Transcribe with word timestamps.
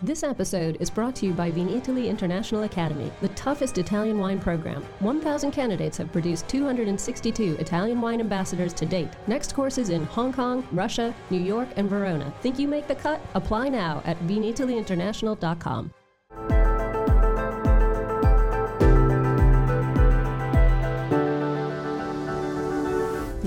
This 0.00 0.22
episode 0.22 0.76
is 0.78 0.90
brought 0.90 1.16
to 1.16 1.26
you 1.26 1.32
by 1.32 1.50
Vinitaly 1.50 2.06
International 2.06 2.62
Academy, 2.62 3.10
the 3.20 3.30
toughest 3.30 3.78
Italian 3.78 4.20
wine 4.20 4.38
program. 4.38 4.84
1,000 5.00 5.50
candidates 5.50 5.96
have 5.96 6.12
produced 6.12 6.48
262 6.48 7.56
Italian 7.58 8.00
wine 8.00 8.20
ambassadors 8.20 8.72
to 8.74 8.86
date. 8.86 9.08
Next 9.26 9.56
courses 9.56 9.88
in 9.90 10.04
Hong 10.04 10.32
Kong, 10.32 10.64
Russia, 10.70 11.12
New 11.30 11.40
York, 11.40 11.68
and 11.74 11.90
Verona. 11.90 12.32
Think 12.42 12.60
you 12.60 12.68
make 12.68 12.86
the 12.86 12.94
cut? 12.94 13.20
Apply 13.34 13.70
now 13.70 14.00
at 14.04 14.16
vinitalyinternational.com. 14.20 15.90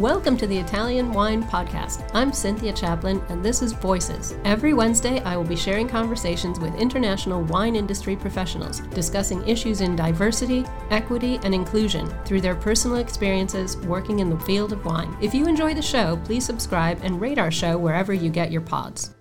Welcome 0.01 0.35
to 0.37 0.47
the 0.47 0.57
Italian 0.57 1.13
Wine 1.13 1.43
Podcast. 1.43 2.09
I'm 2.15 2.33
Cynthia 2.33 2.73
Chaplin, 2.73 3.21
and 3.29 3.45
this 3.45 3.61
is 3.61 3.71
Voices. 3.71 4.33
Every 4.43 4.73
Wednesday, 4.73 5.19
I 5.19 5.37
will 5.37 5.43
be 5.43 5.55
sharing 5.55 5.87
conversations 5.87 6.59
with 6.59 6.73
international 6.73 7.43
wine 7.43 7.75
industry 7.75 8.15
professionals, 8.15 8.79
discussing 8.95 9.47
issues 9.47 9.79
in 9.81 9.95
diversity, 9.95 10.65
equity, 10.89 11.39
and 11.43 11.53
inclusion 11.53 12.11
through 12.25 12.41
their 12.41 12.55
personal 12.55 12.97
experiences 12.97 13.77
working 13.77 14.17
in 14.17 14.31
the 14.31 14.39
field 14.39 14.73
of 14.73 14.83
wine. 14.83 15.15
If 15.21 15.35
you 15.35 15.45
enjoy 15.45 15.75
the 15.75 15.83
show, 15.83 16.19
please 16.25 16.47
subscribe 16.47 16.99
and 17.03 17.21
rate 17.21 17.37
our 17.37 17.51
show 17.51 17.77
wherever 17.77 18.11
you 18.11 18.31
get 18.31 18.51
your 18.51 18.61
pods. 18.61 19.13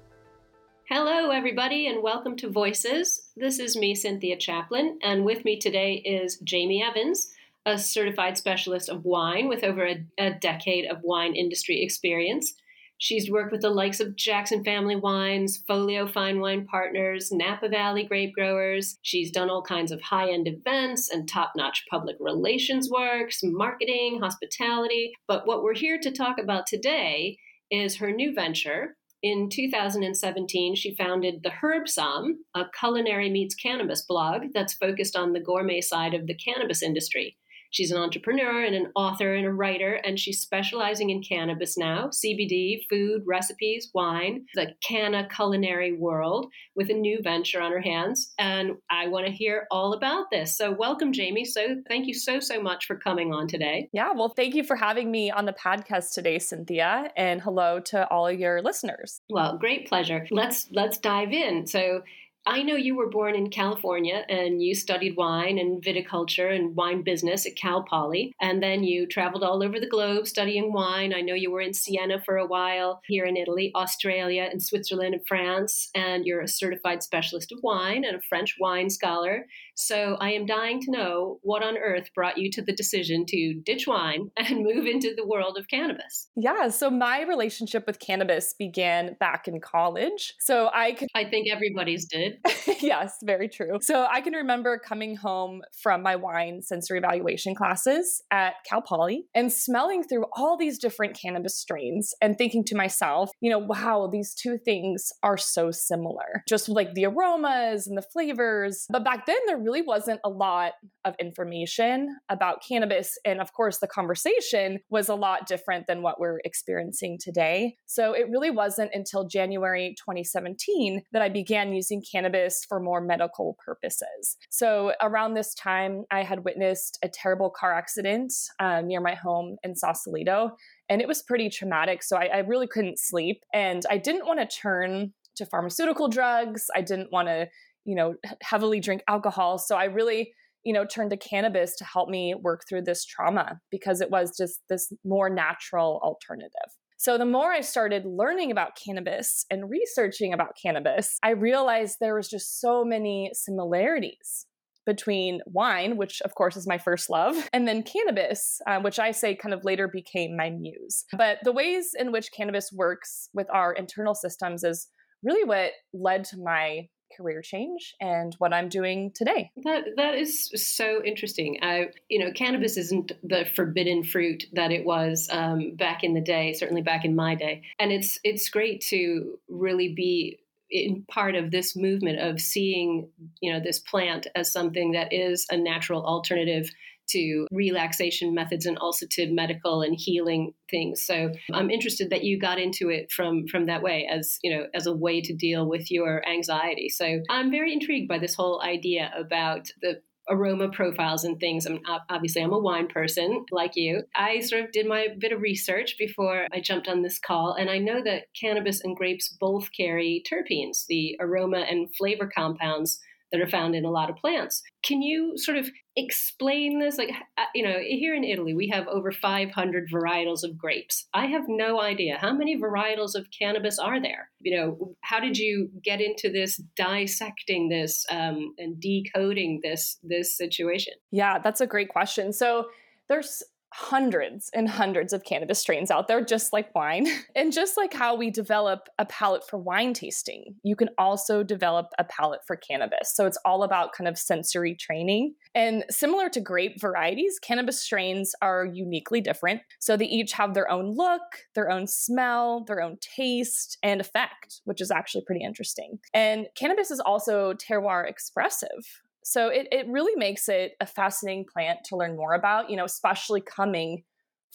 Hello, 0.88 1.28
everybody, 1.28 1.88
and 1.88 2.02
welcome 2.02 2.36
to 2.36 2.48
Voices. 2.48 3.28
This 3.36 3.58
is 3.58 3.76
me, 3.76 3.94
Cynthia 3.94 4.38
Chaplin, 4.38 4.98
and 5.02 5.26
with 5.26 5.44
me 5.44 5.58
today 5.58 5.96
is 5.96 6.38
Jamie 6.38 6.82
Evans 6.82 7.34
a 7.66 7.78
certified 7.78 8.38
specialist 8.38 8.88
of 8.88 9.04
wine 9.04 9.48
with 9.48 9.62
over 9.64 9.86
a, 9.86 10.04
a, 10.18 10.32
decade 10.32 10.86
of 10.86 11.02
wine 11.02 11.34
industry 11.34 11.82
experience. 11.82 12.54
She's 12.96 13.30
worked 13.30 13.52
with 13.52 13.62
the 13.62 13.70
likes 13.70 14.00
of 14.00 14.14
Jackson 14.14 14.62
Family 14.62 14.96
Wines, 14.96 15.62
Folio 15.66 16.06
Fine 16.06 16.40
Wine 16.40 16.66
Partners, 16.66 17.32
Napa 17.32 17.68
Valley 17.68 18.04
Grape 18.04 18.34
Growers. 18.34 18.98
She's 19.02 19.30
done 19.30 19.48
all 19.48 19.62
kinds 19.62 19.90
of 19.90 20.02
high 20.02 20.30
end 20.30 20.46
events 20.46 21.10
and 21.10 21.26
top 21.26 21.52
notch 21.56 21.84
public 21.90 22.16
relations 22.20 22.90
works, 22.90 23.40
marketing, 23.42 24.20
hospitality. 24.20 25.12
But 25.26 25.46
what 25.46 25.62
we're 25.62 25.74
here 25.74 25.98
to 25.98 26.12
talk 26.12 26.38
about 26.38 26.66
today 26.66 27.38
is 27.70 27.96
her 27.96 28.12
new 28.12 28.34
venture. 28.34 28.96
In 29.22 29.50
2017, 29.50 30.74
she 30.76 30.94
founded 30.94 31.42
The 31.42 31.50
Herb 31.50 31.84
Somm, 31.86 32.36
a 32.54 32.64
culinary 32.78 33.28
meets 33.28 33.54
cannabis 33.54 34.02
blog 34.02 34.44
that's 34.54 34.74
focused 34.74 35.14
on 35.14 35.32
the 35.32 35.40
gourmet 35.40 35.82
side 35.82 36.14
of 36.14 36.26
the 36.26 36.34
cannabis 36.34 36.82
industry. 36.82 37.36
She's 37.70 37.90
an 37.90 37.98
entrepreneur 37.98 38.64
and 38.64 38.74
an 38.74 38.92
author 38.96 39.34
and 39.34 39.46
a 39.46 39.52
writer, 39.52 39.94
and 40.04 40.18
she's 40.18 40.40
specializing 40.40 41.10
in 41.10 41.22
cannabis 41.22 41.78
now, 41.78 42.08
CBD, 42.08 42.80
food, 42.88 43.22
recipes, 43.26 43.90
wine, 43.94 44.46
the 44.54 44.74
canna 44.86 45.28
culinary 45.34 45.92
world 45.92 46.50
with 46.74 46.90
a 46.90 46.94
new 46.94 47.20
venture 47.22 47.60
on 47.60 47.72
her 47.72 47.80
hands. 47.80 48.32
And 48.38 48.72
I 48.90 49.06
want 49.08 49.26
to 49.26 49.32
hear 49.32 49.66
all 49.70 49.92
about 49.92 50.26
this. 50.30 50.56
So, 50.56 50.72
welcome, 50.72 51.12
Jamie. 51.12 51.44
So, 51.44 51.76
thank 51.88 52.06
you 52.06 52.14
so, 52.14 52.40
so 52.40 52.60
much 52.60 52.86
for 52.86 52.96
coming 52.96 53.32
on 53.32 53.46
today. 53.46 53.88
Yeah, 53.92 54.12
well, 54.12 54.30
thank 54.30 54.54
you 54.54 54.64
for 54.64 54.76
having 54.76 55.10
me 55.10 55.30
on 55.30 55.46
the 55.46 55.52
podcast 55.52 56.12
today, 56.12 56.38
Cynthia, 56.38 57.10
and 57.16 57.40
hello 57.40 57.80
to 57.80 58.08
all 58.08 58.30
your 58.30 58.62
listeners. 58.62 59.20
Well, 59.30 59.56
great 59.58 59.88
pleasure. 59.88 60.26
Let's 60.30 60.68
let's 60.72 60.98
dive 60.98 61.32
in. 61.32 61.66
So, 61.66 62.02
I 62.46 62.62
know 62.62 62.74
you 62.74 62.96
were 62.96 63.10
born 63.10 63.34
in 63.34 63.50
California 63.50 64.24
and 64.28 64.62
you 64.62 64.74
studied 64.74 65.16
wine 65.16 65.58
and 65.58 65.82
viticulture 65.82 66.54
and 66.54 66.74
wine 66.74 67.02
business 67.02 67.44
at 67.46 67.56
Cal 67.56 67.82
Poly. 67.82 68.32
And 68.40 68.62
then 68.62 68.82
you 68.82 69.06
traveled 69.06 69.44
all 69.44 69.62
over 69.62 69.78
the 69.78 69.88
globe 69.88 70.26
studying 70.26 70.72
wine. 70.72 71.12
I 71.14 71.20
know 71.20 71.34
you 71.34 71.50
were 71.50 71.60
in 71.60 71.74
Siena 71.74 72.20
for 72.24 72.38
a 72.38 72.46
while, 72.46 73.00
here 73.06 73.26
in 73.26 73.36
Italy, 73.36 73.70
Australia, 73.74 74.48
and 74.50 74.62
Switzerland 74.62 75.14
and 75.14 75.26
France. 75.26 75.90
And 75.94 76.24
you're 76.24 76.40
a 76.40 76.48
certified 76.48 77.02
specialist 77.02 77.52
of 77.52 77.58
wine 77.62 78.04
and 78.04 78.16
a 78.16 78.22
French 78.28 78.56
wine 78.58 78.88
scholar. 78.88 79.46
So 79.74 80.16
I 80.20 80.32
am 80.32 80.46
dying 80.46 80.80
to 80.82 80.90
know 80.90 81.38
what 81.42 81.62
on 81.62 81.76
earth 81.76 82.10
brought 82.14 82.38
you 82.38 82.50
to 82.52 82.62
the 82.62 82.72
decision 82.72 83.24
to 83.26 83.54
ditch 83.64 83.86
wine 83.86 84.30
and 84.36 84.64
move 84.64 84.86
into 84.86 85.14
the 85.14 85.26
world 85.26 85.56
of 85.58 85.68
cannabis. 85.68 86.28
Yeah, 86.36 86.68
so 86.68 86.90
my 86.90 87.22
relationship 87.22 87.86
with 87.86 87.98
cannabis 87.98 88.54
began 88.58 89.16
back 89.20 89.46
in 89.46 89.60
college. 89.60 90.34
So 90.40 90.70
I 90.72 90.92
could 90.92 91.08
I 91.14 91.24
think 91.24 91.48
everybody's 91.50 92.06
did. 92.06 92.29
yes, 92.80 93.18
very 93.22 93.48
true. 93.48 93.78
So 93.80 94.06
I 94.10 94.20
can 94.20 94.32
remember 94.32 94.78
coming 94.78 95.16
home 95.16 95.62
from 95.82 96.02
my 96.02 96.16
wine 96.16 96.62
sensory 96.62 96.98
evaluation 96.98 97.54
classes 97.54 98.22
at 98.30 98.54
Cal 98.68 98.82
Poly 98.82 99.26
and 99.34 99.52
smelling 99.52 100.02
through 100.02 100.26
all 100.36 100.56
these 100.56 100.78
different 100.78 101.18
cannabis 101.20 101.56
strains 101.56 102.14
and 102.20 102.36
thinking 102.36 102.64
to 102.64 102.76
myself, 102.76 103.30
you 103.40 103.50
know, 103.50 103.58
wow, 103.58 104.08
these 104.10 104.34
two 104.34 104.58
things 104.58 105.12
are 105.22 105.36
so 105.36 105.70
similar. 105.70 106.42
Just 106.48 106.68
like 106.68 106.94
the 106.94 107.06
aromas 107.06 107.86
and 107.86 107.96
the 107.96 108.02
flavors. 108.02 108.86
But 108.90 109.04
back 109.04 109.26
then 109.26 109.38
there 109.46 109.58
really 109.58 109.82
wasn't 109.82 110.20
a 110.24 110.30
lot 110.30 110.72
of 111.04 111.14
information 111.20 112.16
about 112.28 112.62
cannabis. 112.66 113.18
And 113.24 113.40
of 113.40 113.52
course, 113.52 113.78
the 113.78 113.86
conversation 113.86 114.80
was 114.90 115.08
a 115.08 115.14
lot 115.14 115.46
different 115.46 115.86
than 115.86 116.02
what 116.02 116.20
we're 116.20 116.40
experiencing 116.44 117.18
today. 117.20 117.76
So 117.86 118.12
it 118.12 118.28
really 118.30 118.50
wasn't 118.50 118.90
until 118.94 119.26
January 119.26 119.94
2017 119.98 121.02
that 121.12 121.22
I 121.22 121.28
began 121.28 121.72
using 121.72 122.02
cannabis 122.02 122.19
for 122.68 122.80
more 122.80 123.00
medical 123.00 123.56
purposes. 123.64 124.36
So 124.50 124.92
around 125.00 125.34
this 125.34 125.54
time, 125.54 126.04
I 126.10 126.22
had 126.22 126.44
witnessed 126.44 126.98
a 127.02 127.08
terrible 127.08 127.50
car 127.50 127.74
accident 127.74 128.32
uh, 128.58 128.80
near 128.80 129.00
my 129.00 129.14
home 129.14 129.56
in 129.62 129.74
Sausalito. 129.74 130.56
And 130.88 131.00
it 131.00 131.08
was 131.08 131.22
pretty 131.22 131.48
traumatic. 131.50 132.02
So 132.02 132.16
I, 132.16 132.26
I 132.26 132.38
really 132.38 132.66
couldn't 132.66 132.98
sleep. 132.98 133.44
And 133.54 133.84
I 133.90 133.98
didn't 133.98 134.26
want 134.26 134.40
to 134.40 134.56
turn 134.56 135.12
to 135.36 135.46
pharmaceutical 135.46 136.08
drugs. 136.08 136.66
I 136.74 136.82
didn't 136.82 137.12
want 137.12 137.28
to 137.28 137.48
you 137.84 137.94
know, 137.94 138.14
heavily 138.42 138.80
drink 138.80 139.02
alcohol. 139.08 139.58
So 139.58 139.76
I 139.76 139.84
really, 139.84 140.32
you 140.64 140.72
know, 140.72 140.84
turned 140.84 141.10
to 141.10 141.16
cannabis 141.16 141.76
to 141.76 141.84
help 141.84 142.08
me 142.08 142.34
work 142.34 142.62
through 142.68 142.82
this 142.82 143.04
trauma 143.04 143.60
because 143.70 144.00
it 144.00 144.10
was 144.10 144.36
just 144.36 144.60
this 144.68 144.92
more 145.04 145.30
natural 145.30 146.00
alternative. 146.02 146.70
So 147.00 147.16
the 147.16 147.24
more 147.24 147.50
I 147.50 147.62
started 147.62 148.04
learning 148.04 148.50
about 148.50 148.76
cannabis 148.76 149.46
and 149.50 149.70
researching 149.70 150.34
about 150.34 150.54
cannabis, 150.62 151.16
I 151.22 151.30
realized 151.30 151.96
there 151.98 152.14
was 152.14 152.28
just 152.28 152.60
so 152.60 152.84
many 152.84 153.30
similarities 153.32 154.44
between 154.84 155.40
wine, 155.46 155.96
which 155.96 156.20
of 156.20 156.34
course 156.34 156.58
is 156.58 156.66
my 156.66 156.76
first 156.76 157.08
love, 157.08 157.48
and 157.54 157.66
then 157.66 157.84
cannabis, 157.84 158.60
uh, 158.66 158.80
which 158.80 158.98
I 158.98 159.12
say 159.12 159.34
kind 159.34 159.54
of 159.54 159.64
later 159.64 159.88
became 159.88 160.36
my 160.36 160.50
muse. 160.50 161.06
But 161.16 161.38
the 161.42 161.52
ways 161.52 161.92
in 161.98 162.12
which 162.12 162.32
cannabis 162.36 162.70
works 162.70 163.30
with 163.32 163.46
our 163.50 163.72
internal 163.72 164.14
systems 164.14 164.62
is 164.62 164.86
really 165.22 165.44
what 165.44 165.70
led 165.94 166.24
to 166.24 166.36
my 166.36 166.88
career 167.16 167.42
change 167.42 167.94
and 168.00 168.34
what 168.38 168.52
I'm 168.52 168.68
doing 168.68 169.12
today. 169.14 169.50
That 169.64 169.84
that 169.96 170.14
is 170.14 170.50
so 170.54 171.02
interesting. 171.04 171.58
I, 171.62 171.88
you 172.08 172.18
know, 172.18 172.32
cannabis 172.32 172.76
isn't 172.76 173.12
the 173.22 173.44
forbidden 173.54 174.04
fruit 174.04 174.44
that 174.52 174.72
it 174.72 174.84
was 174.84 175.28
um, 175.30 175.76
back 175.76 176.04
in 176.04 176.14
the 176.14 176.20
day. 176.20 176.52
Certainly 176.54 176.82
back 176.82 177.04
in 177.04 177.14
my 177.14 177.34
day, 177.34 177.62
and 177.78 177.92
it's 177.92 178.18
it's 178.24 178.48
great 178.48 178.80
to 178.88 179.38
really 179.48 179.94
be 179.94 180.40
in 180.70 181.04
part 181.08 181.34
of 181.34 181.50
this 181.50 181.74
movement 181.74 182.20
of 182.20 182.40
seeing 182.40 183.08
you 183.40 183.52
know 183.52 183.60
this 183.60 183.78
plant 183.78 184.26
as 184.34 184.52
something 184.52 184.92
that 184.92 185.12
is 185.12 185.46
a 185.50 185.56
natural 185.56 186.04
alternative 186.04 186.70
to 187.12 187.46
relaxation 187.50 188.34
methods 188.34 188.66
and 188.66 188.78
also 188.78 189.06
to 189.10 189.32
medical 189.32 189.82
and 189.82 189.96
healing 189.98 190.52
things. 190.70 191.02
So 191.04 191.32
I'm 191.52 191.70
interested 191.70 192.10
that 192.10 192.24
you 192.24 192.38
got 192.38 192.58
into 192.58 192.88
it 192.88 193.10
from 193.12 193.46
from 193.48 193.66
that 193.66 193.82
way 193.82 194.08
as 194.10 194.38
you 194.42 194.56
know 194.56 194.66
as 194.74 194.86
a 194.86 194.94
way 194.94 195.20
to 195.22 195.34
deal 195.34 195.68
with 195.68 195.90
your 195.90 196.26
anxiety. 196.28 196.88
So 196.88 197.20
I'm 197.28 197.50
very 197.50 197.72
intrigued 197.72 198.08
by 198.08 198.18
this 198.18 198.34
whole 198.34 198.62
idea 198.62 199.12
about 199.16 199.68
the 199.82 200.00
aroma 200.28 200.68
profiles 200.68 201.24
and 201.24 201.38
things. 201.38 201.66
I'm 201.66 201.80
obviously 202.08 202.42
I'm 202.42 202.52
a 202.52 202.58
wine 202.58 202.86
person 202.86 203.44
like 203.50 203.72
you. 203.74 204.02
I 204.14 204.40
sort 204.40 204.64
of 204.64 204.72
did 204.72 204.86
my 204.86 205.08
bit 205.18 205.32
of 205.32 205.40
research 205.40 205.96
before 205.98 206.46
I 206.52 206.60
jumped 206.60 206.88
on 206.88 207.02
this 207.02 207.18
call, 207.18 207.54
and 207.54 207.68
I 207.68 207.78
know 207.78 208.02
that 208.04 208.26
cannabis 208.40 208.80
and 208.82 208.96
grapes 208.96 209.28
both 209.40 209.70
carry 209.76 210.22
terpenes, 210.30 210.86
the 210.86 211.16
aroma 211.20 211.60
and 211.68 211.94
flavor 211.96 212.30
compounds 212.32 213.00
that 213.32 213.40
are 213.40 213.48
found 213.48 213.74
in 213.74 213.84
a 213.84 213.90
lot 213.90 214.10
of 214.10 214.16
plants. 214.16 214.62
Can 214.82 215.02
you 215.02 215.36
sort 215.36 215.56
of 215.56 215.68
explain 215.96 216.80
this? 216.80 216.98
Like, 216.98 217.10
uh, 217.38 217.44
you 217.54 217.62
know, 217.62 217.78
here 217.80 218.14
in 218.14 218.24
Italy, 218.24 218.54
we 218.54 218.68
have 218.68 218.88
over 218.88 219.12
500 219.12 219.88
varietals 219.92 220.42
of 220.42 220.56
grapes. 220.58 221.06
I 221.14 221.26
have 221.26 221.44
no 221.48 221.80
idea 221.80 222.18
how 222.20 222.32
many 222.32 222.60
varietals 222.60 223.14
of 223.14 223.26
cannabis 223.36 223.78
are 223.78 224.00
there. 224.00 224.30
You 224.40 224.56
know, 224.56 224.94
how 225.02 225.20
did 225.20 225.38
you 225.38 225.70
get 225.82 226.00
into 226.00 226.30
this 226.30 226.56
dissecting 226.76 227.68
this 227.68 228.04
um, 228.10 228.54
and 228.58 228.80
decoding 228.80 229.60
this 229.62 229.98
this 230.02 230.36
situation? 230.36 230.94
Yeah, 231.10 231.38
that's 231.38 231.60
a 231.60 231.66
great 231.66 231.88
question. 231.88 232.32
So 232.32 232.66
there's 233.08 233.42
hundreds 233.72 234.50
and 234.54 234.68
hundreds 234.68 235.12
of 235.12 235.24
cannabis 235.24 235.60
strains 235.60 235.90
out 235.90 236.08
there, 236.08 236.24
just 236.24 236.52
like 236.52 236.74
wine. 236.74 237.06
And 237.36 237.52
just 237.52 237.76
like 237.76 237.94
how 237.94 238.16
we 238.16 238.30
develop 238.30 238.88
a 238.98 239.06
palate 239.06 239.46
for 239.48 239.56
wine 239.58 239.94
tasting, 239.94 240.56
you 240.62 240.74
can 240.74 240.88
also 240.98 241.42
develop 241.42 241.86
a 241.98 242.04
palate 242.04 242.40
for 242.46 242.56
cannabis. 242.56 243.14
So 243.14 243.24
it's 243.24 243.38
all 243.44 243.62
about 243.62 243.92
kind 243.92 244.08
of 244.08 244.18
sensory 244.18 244.74
training. 244.74 245.34
And 245.54 245.84
similar 245.90 246.28
to 246.30 246.40
grape 246.40 246.80
varieties, 246.80 247.38
cannabis 247.40 247.82
strains 247.82 248.34
are 248.42 248.66
uniquely 248.66 249.20
different. 249.20 249.62
So 249.78 249.96
they 249.96 250.06
each 250.06 250.32
have 250.32 250.54
their 250.54 250.70
own 250.70 250.96
look, 250.96 251.22
their 251.54 251.70
own 251.70 251.86
smell, 251.86 252.64
their 252.66 252.82
own 252.82 252.98
taste 253.00 253.78
and 253.82 254.00
effect, 254.00 254.60
which 254.64 254.80
is 254.80 254.90
actually 254.90 255.24
pretty 255.24 255.44
interesting. 255.44 255.98
And 256.12 256.46
cannabis 256.56 256.90
is 256.90 257.00
also 257.00 257.54
terroir 257.54 258.08
expressive. 258.08 259.02
So 259.22 259.48
it, 259.48 259.68
it 259.70 259.86
really 259.88 260.16
makes 260.16 260.48
it 260.48 260.72
a 260.80 260.86
fascinating 260.86 261.44
plant 261.50 261.80
to 261.86 261.96
learn 261.96 262.16
more 262.16 262.34
about, 262.34 262.70
you 262.70 262.76
know, 262.76 262.84
especially 262.84 263.40
coming 263.40 264.04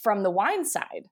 from 0.02 0.24
the 0.24 0.32
wine 0.32 0.66
side, 0.66 1.08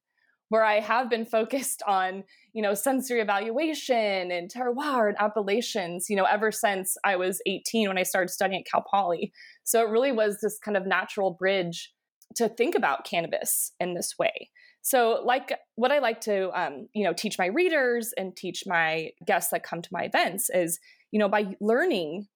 where 0.50 0.64
I 0.64 0.80
have 0.80 1.10
been 1.10 1.26
focused 1.38 1.84
on, 1.88 2.24
you 2.54 2.62
know, 2.62 2.74
sensory 2.74 3.22
evaluation 3.22 4.32
and 4.32 4.52
terroir 4.52 5.08
and 5.08 5.18
appellations, 5.20 6.10
you 6.10 6.16
know, 6.16 6.26
ever 6.26 6.52
since 6.52 6.98
I 7.04 7.16
was 7.16 7.42
18 7.46 7.88
when 7.88 7.98
I 7.98 8.04
started 8.04 8.30
studying 8.30 8.62
at 8.62 8.72
Cal 8.72 8.84
Poly. 8.90 9.32
So 9.64 9.82
it 9.82 9.90
really 9.90 10.12
was 10.12 10.40
this 10.42 10.60
kind 10.60 10.78
of 10.78 10.86
natural 10.86 11.32
bridge 11.32 11.92
to 12.36 12.50
think 12.50 12.76
about 12.76 13.06
cannabis 13.06 13.72
in 13.80 13.94
this 13.94 14.16
way. 14.18 14.50
So, 14.82 15.22
like 15.24 15.58
what 15.76 15.92
I 15.92 16.00
like 16.00 16.20
to, 16.22 16.50
um, 16.60 16.90
you 16.94 17.06
know, 17.06 17.14
teach 17.14 17.38
my 17.40 17.46
readers 17.46 18.14
and 18.18 18.36
teach 18.36 18.64
my 18.68 19.12
guests 19.26 19.52
that 19.52 19.64
come 19.64 19.82
to 19.82 19.90
my 19.94 20.04
events 20.04 20.50
is, 20.50 20.80
you 21.12 21.20
know, 21.20 21.30
by 21.30 21.56
learning 21.62 22.28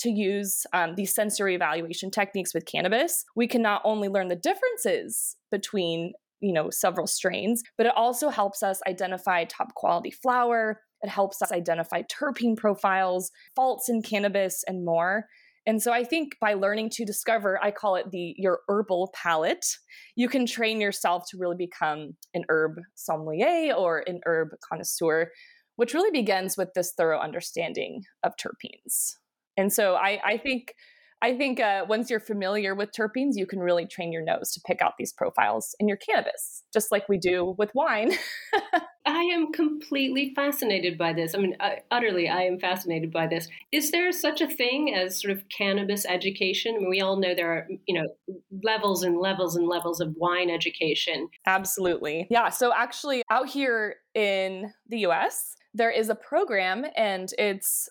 to 0.00 0.10
use 0.10 0.64
um, 0.72 0.94
these 0.94 1.14
sensory 1.14 1.54
evaluation 1.54 2.10
techniques 2.10 2.54
with 2.54 2.66
cannabis, 2.66 3.24
we 3.34 3.46
can 3.46 3.62
not 3.62 3.82
only 3.84 4.08
learn 4.08 4.28
the 4.28 4.36
differences 4.36 5.36
between 5.50 6.12
you 6.40 6.52
know 6.52 6.70
several 6.70 7.06
strains, 7.06 7.62
but 7.78 7.86
it 7.86 7.92
also 7.96 8.28
helps 8.28 8.62
us 8.62 8.80
identify 8.86 9.44
top 9.44 9.74
quality 9.74 10.10
flower. 10.10 10.80
It 11.02 11.08
helps 11.08 11.42
us 11.42 11.52
identify 11.52 12.02
terpene 12.02 12.56
profiles, 12.56 13.30
faults 13.54 13.88
in 13.88 14.02
cannabis, 14.02 14.64
and 14.66 14.84
more. 14.84 15.26
And 15.66 15.82
so 15.82 15.92
I 15.92 16.04
think 16.04 16.36
by 16.40 16.54
learning 16.54 16.90
to 16.90 17.04
discover, 17.04 17.62
I 17.62 17.72
call 17.72 17.96
it 17.96 18.10
the 18.12 18.34
your 18.38 18.60
herbal 18.68 19.12
palate, 19.14 19.66
you 20.14 20.28
can 20.28 20.46
train 20.46 20.80
yourself 20.80 21.24
to 21.30 21.38
really 21.38 21.56
become 21.56 22.16
an 22.34 22.44
herb 22.48 22.76
sommelier 22.94 23.74
or 23.74 24.04
an 24.06 24.20
herb 24.26 24.50
connoisseur, 24.66 25.32
which 25.74 25.92
really 25.92 26.12
begins 26.12 26.56
with 26.56 26.72
this 26.74 26.92
thorough 26.96 27.18
understanding 27.18 28.02
of 28.22 28.32
terpenes. 28.36 29.16
And 29.56 29.72
so 29.72 29.94
I, 29.94 30.20
I 30.24 30.36
think 30.38 30.74
I 31.22 31.36
think 31.36 31.60
uh, 31.60 31.86
once 31.88 32.10
you're 32.10 32.20
familiar 32.20 32.74
with 32.74 32.92
terpenes, 32.92 33.32
you 33.36 33.46
can 33.46 33.58
really 33.58 33.86
train 33.86 34.12
your 34.12 34.22
nose 34.22 34.52
to 34.52 34.60
pick 34.66 34.82
out 34.82 34.92
these 34.98 35.12
profiles 35.12 35.74
in 35.80 35.88
your 35.88 35.96
cannabis, 35.96 36.62
just 36.72 36.92
like 36.92 37.08
we 37.08 37.16
do 37.16 37.54
with 37.58 37.74
wine. 37.74 38.12
I 39.06 39.22
am 39.22 39.50
completely 39.52 40.32
fascinated 40.34 40.98
by 40.98 41.14
this. 41.14 41.34
I 41.34 41.38
mean, 41.38 41.56
uh, 41.58 41.76
utterly, 41.90 42.28
I 42.28 42.42
am 42.42 42.58
fascinated 42.58 43.12
by 43.12 43.28
this. 43.28 43.48
Is 43.72 43.92
there 43.92 44.12
such 44.12 44.40
a 44.40 44.48
thing 44.48 44.94
as 44.94 45.20
sort 45.20 45.32
of 45.32 45.44
cannabis 45.48 46.04
education? 46.04 46.74
I 46.74 46.78
mean, 46.80 46.90
we 46.90 47.00
all 47.00 47.16
know 47.16 47.34
there 47.34 47.52
are, 47.52 47.68
you 47.86 47.94
know, 47.94 48.08
levels 48.62 49.02
and 49.02 49.18
levels 49.18 49.56
and 49.56 49.66
levels 49.66 50.00
of 50.00 50.14
wine 50.16 50.50
education. 50.50 51.28
Absolutely. 51.46 52.26
Yeah. 52.30 52.50
So 52.50 52.72
actually, 52.74 53.22
out 53.30 53.48
here 53.48 53.96
in 54.14 54.72
the 54.88 54.98
US, 55.06 55.56
there 55.72 55.90
is 55.90 56.08
a 56.08 56.14
program 56.14 56.84
and 56.96 57.30
it's 57.38 57.88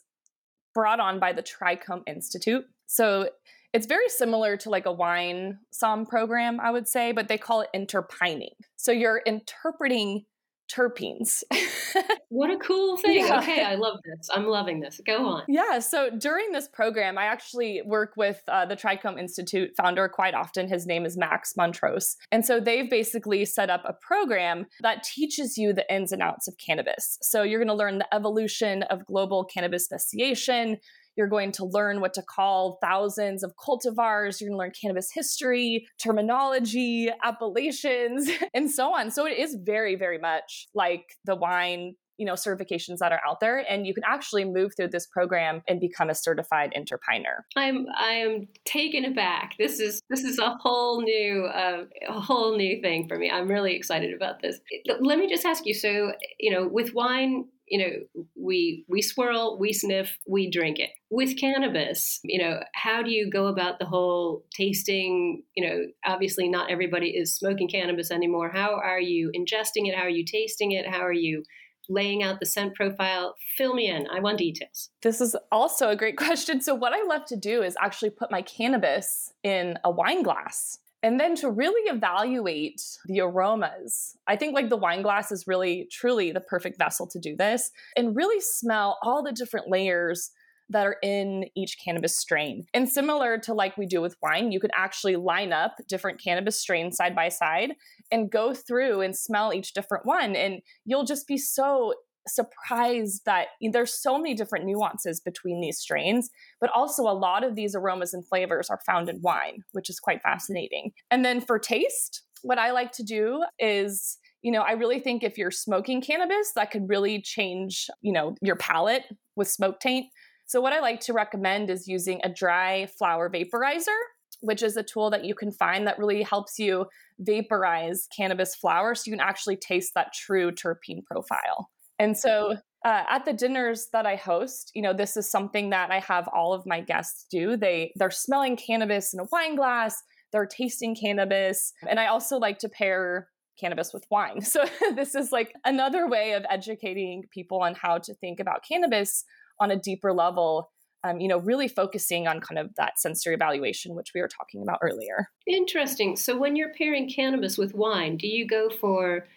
brought 0.76 1.00
on 1.00 1.20
by 1.20 1.34
the 1.34 1.42
Trichome 1.42 2.04
Institute. 2.06 2.66
So 2.86 3.30
it's 3.74 3.88
very 3.88 4.08
similar 4.10 4.56
to 4.58 4.70
like 4.70 4.86
a 4.86 4.92
wine 4.92 5.58
som 5.72 6.06
program, 6.06 6.60
I 6.60 6.70
would 6.70 6.88
say, 6.88 7.12
but 7.12 7.28
they 7.28 7.38
call 7.38 7.62
it 7.62 7.70
interpening. 7.74 8.54
So 8.76 8.92
you're 8.92 9.22
interpreting 9.26 10.26
terpenes. 10.68 11.44
what 12.30 12.50
a 12.50 12.58
cool 12.58 12.98
thing. 12.98 13.26
Yeah. 13.26 13.40
Okay, 13.40 13.64
I 13.64 13.76
love 13.76 14.00
this. 14.04 14.30
I'm 14.34 14.46
loving 14.48 14.80
this. 14.80 15.00
Go 15.06 15.26
on. 15.26 15.44
Yeah, 15.48 15.80
so 15.80 16.10
during 16.10 16.52
this 16.52 16.68
program, 16.68 17.18
I 17.18 17.26
actually 17.26 17.82
work 17.86 18.14
with 18.18 18.42
uh, 18.48 18.66
the 18.66 18.76
Trichome 18.76 19.20
Institute 19.20 19.72
founder 19.78 20.08
quite 20.08 20.34
often. 20.34 20.68
His 20.68 20.86
name 20.86 21.06
is 21.06 21.18
Max 21.18 21.56
Montrose. 21.56 22.18
And 22.32 22.46
so 22.46 22.60
they've 22.60 22.90
basically 22.90 23.46
set 23.46 23.70
up 23.70 23.84
a 23.86 23.94
program 23.94 24.66
that 24.82 25.04
teaches 25.04 25.58
you 25.58 25.74
the 25.74 25.92
ins 25.94 26.12
and 26.12 26.22
outs 26.22 26.48
of 26.48 26.58
cannabis. 26.58 27.18
So 27.22 27.44
you're 27.44 27.60
going 27.60 27.68
to 27.68 27.74
learn 27.74 28.00
the 28.00 28.14
evolution 28.14 28.84
of 28.84 29.06
global 29.06 29.44
cannabis 29.46 29.86
speciation. 29.86 30.78
You're 31.16 31.28
going 31.28 31.52
to 31.54 31.66
learn 31.66 32.02
what 32.02 32.14
to 32.16 32.22
call 32.22 32.78
thousands 32.82 33.44
of 33.44 33.54
cultivars. 33.56 34.40
You're 34.40 34.50
going 34.50 34.58
to 34.58 34.64
learn 34.64 34.72
cannabis 34.80 35.10
history, 35.14 35.88
terminology, 36.02 37.10
appellations, 37.24 38.30
and 38.54 38.70
so 38.70 38.94
on. 38.94 39.12
So 39.12 39.26
it 39.26 39.38
is 39.38 39.58
very, 39.64 39.96
very 39.96 40.18
much 40.18 40.68
like 40.74 41.04
the 41.26 41.36
wine 41.36 41.96
you 42.18 42.26
know 42.26 42.34
certifications 42.34 42.98
that 43.00 43.12
are 43.12 43.20
out 43.28 43.40
there 43.40 43.64
and 43.70 43.86
you 43.86 43.94
can 43.94 44.04
actually 44.06 44.46
move 44.46 44.72
through 44.76 44.88
this 44.88 45.08
program 45.08 45.62
and 45.68 45.80
become 45.80 46.10
a 46.10 46.16
certified 46.16 46.74
interpener 46.76 47.44
i'm 47.56 47.86
i 47.98 48.12
am 48.12 48.48
taken 48.64 49.06
aback 49.06 49.54
this 49.60 49.80
is 49.80 50.02
this 50.10 50.24
is 50.24 50.40
a 50.40 50.56
whole 50.62 51.02
new 51.02 51.46
uh, 51.46 51.84
a 52.08 52.20
whole 52.20 52.56
new 52.56 52.82
thing 52.82 53.08
for 53.08 53.18
me 53.18 53.30
i'm 53.30 53.48
really 53.48 53.76
excited 53.76 54.14
about 54.14 54.42
this 54.42 54.60
let 55.02 55.20
me 55.20 55.28
just 55.28 55.46
ask 55.46 55.66
you 55.66 55.74
so 55.74 56.14
you 56.40 56.52
know 56.52 56.68
with 56.68 56.94
wine 56.94 57.46
you 57.68 57.80
know 57.80 58.24
we 58.36 58.86
we 58.88 59.02
swirl 59.02 59.58
we 59.60 59.74
sniff 59.74 60.18
we 60.28 60.50
drink 60.50 60.80
it. 60.80 60.90
With 61.10 61.40
cannabis 61.40 62.20
you 62.24 62.42
know 62.42 62.60
how 62.74 63.02
do 63.02 63.12
you 63.12 63.30
go 63.30 63.48
about 63.48 63.80
the 63.80 63.86
whole 63.86 64.44
tasting? 64.56 65.44
You 65.56 65.68
know 65.68 65.80
obviously 66.06 66.50
not 66.50 66.72
everybody 66.72 67.10
is 67.10 67.36
smoking 67.36 67.68
cannabis 67.68 68.12
anymore. 68.12 68.50
How 68.50 68.76
are 68.76 69.00
you 69.00 69.32
ingesting 69.36 69.88
it? 69.88 69.96
How 69.96 70.04
are 70.04 70.10
you 70.10 70.26
tasting 70.26 70.72
it? 70.72 70.88
How 70.88 71.02
are 71.02 71.14
you 71.14 71.44
laying 71.90 72.24
out 72.24 72.40
the 72.40 72.46
scent 72.46 72.76
profile? 72.76 73.36
Fill 73.58 73.76
me 73.76 73.90
in. 73.90 74.08
I 74.08 74.20
want 74.20 74.40
details. 74.40 74.90
This 75.02 75.22
is 75.22 75.36
also 75.52 75.90
a 75.90 75.96
great 75.96 76.18
question. 76.26 76.62
So 76.62 76.74
what 76.76 76.94
i 76.94 77.04
love 77.04 77.26
to 77.26 77.36
do 77.36 77.62
is 77.62 77.76
actually 77.80 78.10
put 78.10 78.32
my 78.32 78.42
cannabis 78.42 79.34
in 79.44 79.78
a 79.84 79.92
wine 79.92 80.24
glass 80.24 80.80
and 81.06 81.20
then 81.20 81.36
to 81.36 81.52
really 81.52 81.88
evaluate 81.88 82.82
the 83.06 83.22
aromas. 83.22 84.18
I 84.26 84.36
think 84.36 84.56
like 84.56 84.70
the 84.70 84.76
wine 84.76 85.04
glass 85.04 85.32
is 85.32 85.46
really 85.46 85.88
truly 85.92 86.32
the 86.32 86.42
perfect 86.42 86.80
vessel 86.80 87.06
to 87.06 87.20
do 87.20 87.36
this 87.36 87.70
and 87.96 88.16
really 88.16 88.42
smell 88.42 88.98
all 89.04 89.22
the 89.22 89.32
different 89.32 89.70
layers 89.70 90.32
that 90.70 90.88
are 90.88 90.98
in 91.04 91.46
each 91.56 91.78
cannabis 91.78 92.18
strain. 92.18 92.66
And 92.74 92.90
similar 92.90 93.38
to 93.42 93.54
like 93.54 93.78
we 93.78 93.86
do 93.86 94.02
with 94.02 94.18
wine, 94.24 94.52
you 94.52 94.60
could 94.60 94.72
actually 94.76 95.16
line 95.16 95.54
up 95.54 95.76
different 95.88 96.20
cannabis 96.20 96.60
strains 96.60 96.98
side 96.98 97.16
by 97.16 97.30
side 97.30 97.74
and 98.12 98.32
go 98.32 98.56
through 98.56 99.02
and 99.02 99.16
smell 99.16 99.54
each 99.54 99.74
different 99.74 100.08
one. 100.08 100.36
And 100.36 100.64
you'll 100.86 101.06
just 101.06 101.28
be 101.28 101.38
so 101.38 101.94
surprised 102.28 103.24
that 103.26 103.48
there's 103.72 103.94
so 103.94 104.18
many 104.18 104.34
different 104.34 104.66
nuances 104.66 105.20
between 105.20 105.62
these 105.62 105.78
strains, 105.78 106.30
but 106.60 106.70
also 106.76 107.04
a 107.04 107.14
lot 107.14 107.44
of 107.44 107.56
these 107.56 107.76
aromas 107.76 108.14
and 108.14 108.26
flavors 108.28 108.70
are 108.70 108.80
found 108.86 109.10
in 109.10 109.22
wine, 109.22 109.64
which 109.74 109.90
is 109.90 110.00
quite 110.00 110.22
fascinating. 110.22 110.92
And 111.12 111.24
then 111.24 111.42
for 111.42 111.60
taste, 111.60 112.24
what 112.42 112.60
I 112.60 112.72
like 112.72 112.92
to 112.94 113.04
do 113.04 113.44
is 113.60 114.18
you 114.46 114.52
know, 114.52 114.62
I 114.62 114.74
really 114.74 115.00
think 115.00 115.24
if 115.24 115.40
you're 115.40 115.50
smoking 115.50 116.02
cannabis, 116.02 116.52
that 116.56 116.70
could 116.70 116.88
really 116.88 117.20
change, 117.20 117.90
you 118.04 118.14
know, 118.14 118.36
your 118.44 118.56
palate 118.56 119.02
with 119.36 119.48
smoke 119.48 119.80
taint. 119.80 120.06
So 120.46 120.62
what 120.62 120.72
I 120.72 120.82
like 120.82 121.00
to 121.02 121.14
recommend 121.14 121.72
is 121.72 121.88
using 121.88 122.22
a 122.24 122.30
dry 122.30 122.86
flower 123.00 123.28
vaporizer, 123.28 123.98
which 124.42 124.62
is 124.62 124.78
a 124.78 124.84
tool 124.84 125.10
that 125.10 125.26
you 125.26 125.34
can 125.34 125.52
find 125.52 125.88
that 125.88 125.98
really 125.98 126.22
helps 126.22 126.60
you 126.60 126.86
vaporize 127.18 128.08
cannabis 128.16 128.54
flower 128.54 128.94
so 128.94 129.04
you 129.08 129.14
can 129.14 129.20
actually 129.20 129.58
taste 129.58 129.94
that 129.96 130.14
true 130.14 130.52
terpene 130.52 131.04
profile. 131.04 131.72
And 132.00 132.18
so 132.18 132.56
uh, 132.86 133.04
at 133.10 133.26
the 133.26 133.34
dinners 133.34 133.88
that 133.94 134.06
I 134.06 134.16
host, 134.16 134.72
you 134.76 134.82
know, 134.82 134.94
this 134.94 135.18
is 135.18 135.30
something 135.30 135.72
that 135.72 135.92
I 135.92 136.00
have 136.00 136.30
all 136.34 136.54
of 136.54 136.66
my 136.66 136.82
guests 136.82 137.26
do. 137.32 137.58
They 137.58 137.92
they're 137.96 138.12
smelling 138.12 138.56
cannabis 138.56 139.14
in 139.14 139.20
a 139.20 139.26
wine 139.32 139.56
glass, 139.56 140.02
they're 140.32 140.46
tasting 140.46 140.96
cannabis, 140.96 141.74
and 141.90 142.00
I 142.00 142.08
also 142.08 142.38
like 142.38 142.60
to 142.60 142.70
pair 142.70 143.30
cannabis 143.60 143.94
with 143.94 144.06
wine. 144.12 144.42
So 144.44 144.66
this 144.96 145.16
is 145.16 145.32
like 145.32 145.54
another 145.66 146.08
way 146.08 146.34
of 146.34 146.46
educating 146.50 147.24
people 147.32 147.62
on 147.62 147.74
how 147.74 147.98
to 147.98 148.14
think 148.14 148.40
about 148.40 148.64
cannabis 148.68 149.24
on 149.60 149.72
a 149.72 149.76
deeper 149.76 150.14
level. 150.14 150.72
Um, 151.04 151.20
you 151.20 151.28
know, 151.28 151.38
really 151.38 151.68
focusing 151.68 152.28
on 152.28 152.40
kind 152.40 152.58
of 152.58 152.74
that 152.78 153.00
sensory 153.00 153.36
evaluation, 153.36 153.94
which 153.94 154.12
we 154.16 154.22
were 154.22 154.28
talking 154.28 154.64
about 154.64 154.80
earlier. 154.82 155.30
Interesting. 155.46 156.16
So, 156.16 156.36
when 156.36 156.56
you're 156.56 156.74
pairing 156.76 157.08
cannabis 157.08 157.60
with 157.60 157.76
wine, 157.76 158.18
do 158.18 158.28
you 158.28 158.48
go 158.48 158.72
for 158.72 159.28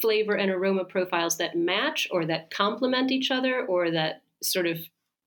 flavor 0.00 0.34
and 0.34 0.50
aroma 0.50 0.84
profiles 0.84 1.38
that 1.38 1.56
match 1.56 2.08
or 2.10 2.26
that 2.26 2.50
complement 2.50 3.10
each 3.10 3.30
other 3.30 3.64
or 3.66 3.90
that 3.90 4.22
sort 4.42 4.66
of 4.66 4.78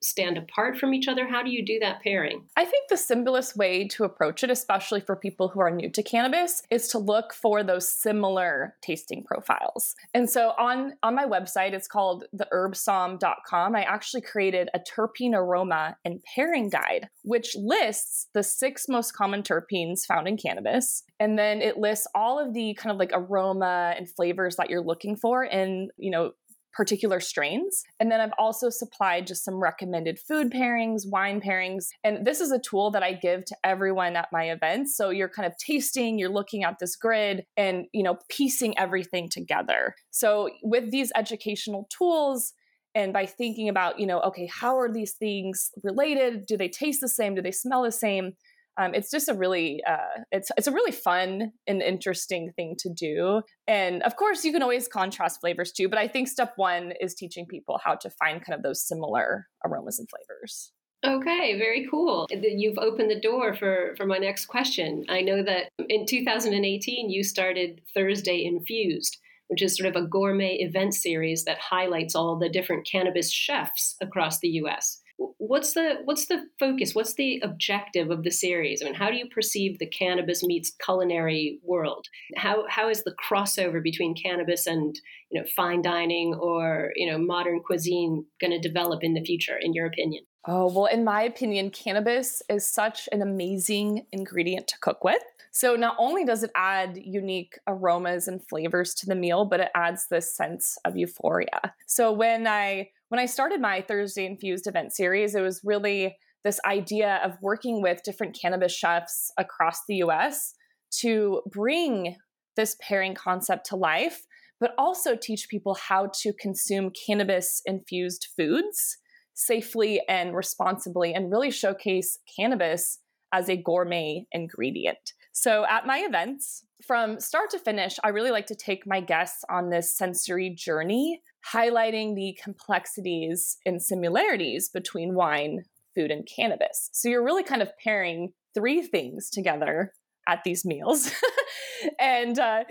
stand 0.06 0.38
apart 0.38 0.78
from 0.78 0.94
each 0.94 1.08
other? 1.08 1.28
How 1.28 1.44
do 1.44 1.50
you 1.50 1.66
do 1.66 1.80
that 1.80 2.02
pairing? 2.02 2.44
I 2.56 2.66
think 2.66 2.90
the 2.90 2.98
simplest 2.98 3.58
way 3.58 3.88
to 3.90 4.04
approach 4.04 4.44
it, 4.44 4.50
especially 4.50 5.02
for 5.02 5.16
people 5.16 5.50
who 5.50 5.60
are 5.60 5.72
new 5.72 5.90
to 5.90 6.04
cannabis, 6.04 6.62
is 6.70 6.88
to 6.90 7.00
look 7.00 7.34
for 7.34 7.64
those 7.64 7.90
similar 7.90 8.76
tasting 8.82 9.24
profiles. 9.24 9.96
And 10.14 10.30
so 10.30 10.54
on, 10.60 10.94
on 11.04 11.16
my 11.16 11.26
website, 11.26 11.74
it's 11.74 11.88
called 11.88 12.26
theherbsomm.com. 12.36 13.76
I 13.76 13.82
actually 13.82 14.22
created 14.22 14.70
a 14.74 14.80
terpene 14.80 15.34
aroma 15.34 15.98
and 16.06 16.24
pairing 16.24 16.70
guide, 16.70 17.10
which 17.24 17.56
lists 17.56 18.28
the 18.34 18.44
six 18.44 18.88
most 18.88 19.14
common 19.14 19.44
terpenes 19.44 20.06
found 20.06 20.28
in 20.28 20.38
cannabis. 20.38 21.04
And 21.20 21.40
then 21.40 21.62
it 21.62 21.78
lists 21.78 22.08
all 22.14 22.40
of 22.40 22.54
the 22.54 22.74
kind 22.76 22.92
of 22.92 22.98
like 22.98 23.12
aroma 23.14 23.96
and 23.98 24.10
flavors 24.10 24.58
that 24.58 24.70
you're 24.70 24.84
looking 24.84 25.16
for 25.16 25.44
in, 25.44 25.90
you 25.98 26.12
know, 26.12 26.32
particular 26.76 27.20
strains. 27.20 27.84
And 28.00 28.12
then 28.12 28.20
I've 28.20 28.34
also 28.38 28.70
supplied 28.70 29.28
just 29.28 29.46
some 29.46 29.56
recommended 29.56 30.20
food 30.20 30.52
pairings, 30.52 31.04
wine 31.06 31.42
pairings. 31.42 31.86
And 32.04 32.26
this 32.26 32.42
is 32.42 32.52
a 32.52 32.60
tool 32.60 32.92
that 32.92 33.04
I 33.04 33.14
give 33.14 33.46
to 33.46 33.56
everyone 33.64 34.16
at 34.16 34.28
my 34.32 34.50
events. 34.52 34.96
So 34.98 35.10
you're 35.10 35.30
kind 35.30 35.46
of 35.46 35.58
tasting, 35.58 36.20
you're 36.20 36.30
looking 36.30 36.64
at 36.64 36.80
this 36.80 36.96
grid 36.96 37.46
and, 37.56 37.86
you 37.94 38.04
know, 38.04 38.18
piecing 38.30 38.78
everything 38.78 39.30
together. 39.30 39.96
So 40.12 40.50
with 40.64 40.92
these 40.92 41.12
educational 41.16 41.88
tools, 41.96 42.54
and 42.98 43.12
by 43.12 43.26
thinking 43.26 43.68
about, 43.68 44.00
you 44.00 44.08
know, 44.08 44.22
okay, 44.22 44.48
how 44.48 44.80
are 44.80 44.90
these 44.90 45.12
things 45.14 45.70
related? 45.84 46.46
Do 46.46 46.56
they 46.56 46.70
taste 46.70 47.02
the 47.02 47.10
same? 47.10 47.36
Do 47.36 47.42
they 47.42 47.52
smell 47.52 47.84
the 47.84 47.92
same? 47.92 48.32
Um, 48.78 48.94
it's 48.94 49.10
just 49.10 49.30
a 49.30 49.34
really 49.34 49.82
uh, 49.88 50.22
it's 50.32 50.52
it's 50.58 50.68
a 50.68 50.72
really 50.72 50.92
fun 50.92 51.52
and 51.68 51.82
interesting 51.82 52.52
thing 52.56 52.76
to 52.80 52.90
do 52.90 53.42
and 53.68 54.04
of 54.04 54.16
course 54.16 54.44
you 54.44 54.52
can 54.52 54.62
always 54.62 54.88
contrast 54.88 55.40
flavors 55.40 55.72
too 55.72 55.90
but 55.90 56.00
i 56.00 56.08
think 56.08 56.28
step 56.28 56.54
one 56.56 56.94
is 57.00 57.14
teaching 57.14 57.46
people 57.46 57.80
how 57.84 57.96
to 57.96 58.10
find 58.10 58.44
kind 58.44 58.56
of 58.56 58.64
those 58.64 58.86
similar 58.86 59.48
aromas 59.66 60.00
and 60.00 60.08
flavors 60.10 60.72
Okay, 61.04 61.56
very 61.60 61.88
cool. 61.92 62.26
You've 62.32 62.80
opened 62.80 63.12
the 63.12 63.20
door 63.20 63.54
for, 63.54 63.94
for 63.96 64.08
my 64.08 64.18
next 64.18 64.48
question. 64.48 65.06
I 65.08 65.22
know 65.22 65.44
that 65.44 65.70
in 65.88 66.08
2018 66.08 67.12
you 67.12 67.24
started 67.24 67.82
Thursday 67.94 68.44
Infused, 68.44 69.18
which 69.48 69.62
is 69.62 69.78
sort 69.78 69.88
of 69.88 70.02
a 70.02 70.08
gourmet 70.08 70.56
event 70.56 70.96
series 70.96 71.44
that 71.44 71.60
highlights 71.60 72.16
all 72.16 72.40
the 72.40 72.50
different 72.50 72.88
cannabis 72.88 73.32
chefs 73.32 73.96
across 74.02 74.40
the 74.40 74.50
US 74.64 75.02
what's 75.18 75.74
the 75.74 75.98
what's 76.06 76.26
the 76.28 76.46
focus? 76.60 76.94
What's 76.94 77.14
the 77.16 77.40
objective 77.44 78.10
of 78.12 78.24
the 78.24 78.32
series? 78.32 78.82
I 78.82 78.86
mean 78.86 78.94
how 78.94 79.10
do 79.10 79.18
you 79.18 79.28
perceive 79.28 79.80
the 79.80 79.88
cannabis 79.88 80.44
meets 80.44 80.72
culinary 80.84 81.60
world? 81.64 82.08
How 82.36 82.66
how 82.70 82.90
is 82.90 83.04
the 83.04 83.16
crossover 83.16 83.82
between 83.82 84.16
cannabis 84.16 84.68
and 84.68 85.00
you 85.30 85.40
know 85.40 85.48
fine 85.56 85.82
dining 85.82 86.34
or 86.36 86.92
you 86.96 87.10
know 87.10 87.18
modern 87.18 87.62
cuisine 87.62 88.26
going 88.42 88.52
to 88.52 88.60
develop 88.60 89.04
in 89.04 89.14
the 89.14 89.24
future 89.24 89.58
in 89.60 89.74
your 89.74 89.86
opinion? 89.86 90.24
Oh 90.48 90.72
well 90.72 90.86
in 90.86 91.04
my 91.04 91.24
opinion 91.24 91.70
cannabis 91.70 92.42
is 92.50 92.68
such 92.68 93.08
an 93.12 93.22
amazing 93.22 94.06
ingredient 94.12 94.68
to 94.70 94.80
cook 94.80 95.04
with. 95.04 95.24
So 95.52 95.78
not 95.78 95.96
only 95.98 96.26
does 96.26 96.44
it 96.44 96.52
add 96.54 96.98
unique 96.98 97.58
aromas 97.66 98.28
and 98.28 98.46
flavors 98.46 98.94
to 98.96 99.06
the 99.06 99.16
meal 99.16 99.46
but 99.46 99.60
it 99.60 99.70
adds 99.76 100.08
this 100.08 100.36
sense 100.36 100.78
of 100.86 100.98
euphoria. 100.98 101.74
So 101.88 102.12
when 102.12 102.48
i 102.48 102.90
when 103.16 103.24
I 103.24 103.28
started 103.28 103.62
my 103.62 103.80
Thursday 103.80 104.26
Infused 104.26 104.68
event 104.68 104.94
series, 104.94 105.36
it 105.36 105.42
was 105.42 105.62
really 105.64 106.18
this 106.44 106.60
idea 106.66 107.22
of 107.24 107.38
working 107.42 107.82
with 107.82 108.04
different 108.04 108.38
cannabis 108.38 108.76
chefs 108.76 109.32
across 109.38 109.80
the 109.88 109.96
US 110.04 110.54
to 111.00 111.42
bring 111.50 112.18
this 112.58 112.76
pairing 112.82 113.16
concept 113.16 113.68
to 113.68 113.78
life, 113.78 114.24
but 114.60 114.74
also 114.78 115.16
teach 115.16 115.48
people 115.48 115.76
how 115.76 116.12
to 116.24 116.34
consume 116.34 116.92
cannabis 117.08 117.62
infused 117.66 118.28
foods 118.36 118.98
safely 119.34 120.02
and 120.10 120.36
responsibly 120.36 121.14
and 121.14 121.32
really 121.32 121.52
showcase 121.52 122.20
cannabis 122.38 123.00
as 123.32 123.48
a 123.48 123.56
gourmet 123.56 124.26
ingredient. 124.34 125.14
So 125.32 125.66
at 125.70 125.88
my 125.88 126.00
events, 126.00 126.66
from 126.86 127.22
start 127.22 127.50
to 127.52 127.60
finish, 127.60 127.96
I 128.04 128.10
really 128.10 128.32
like 128.32 128.48
to 128.48 128.56
take 128.56 128.86
my 128.86 129.00
guests 129.00 129.46
on 129.50 129.70
this 129.70 129.96
sensory 129.96 130.50
journey 130.50 131.22
highlighting 131.54 132.16
the 132.16 132.38
complexities 132.44 133.58
and 133.66 133.82
similarities 133.82 134.70
between 134.70 135.16
wine, 135.16 135.64
food, 135.94 136.12
and 136.12 136.28
cannabis. 136.28 136.90
So 136.94 137.10
you're 137.10 137.24
really 137.24 137.44
kind 137.44 137.62
of 137.62 137.72
pairing 137.84 138.34
three 138.54 138.82
things 138.82 139.30
together 139.30 139.94
at 140.28 140.44
these 140.44 140.66
meals. 140.66 141.12
and 142.00 142.38
uh, 142.40 142.64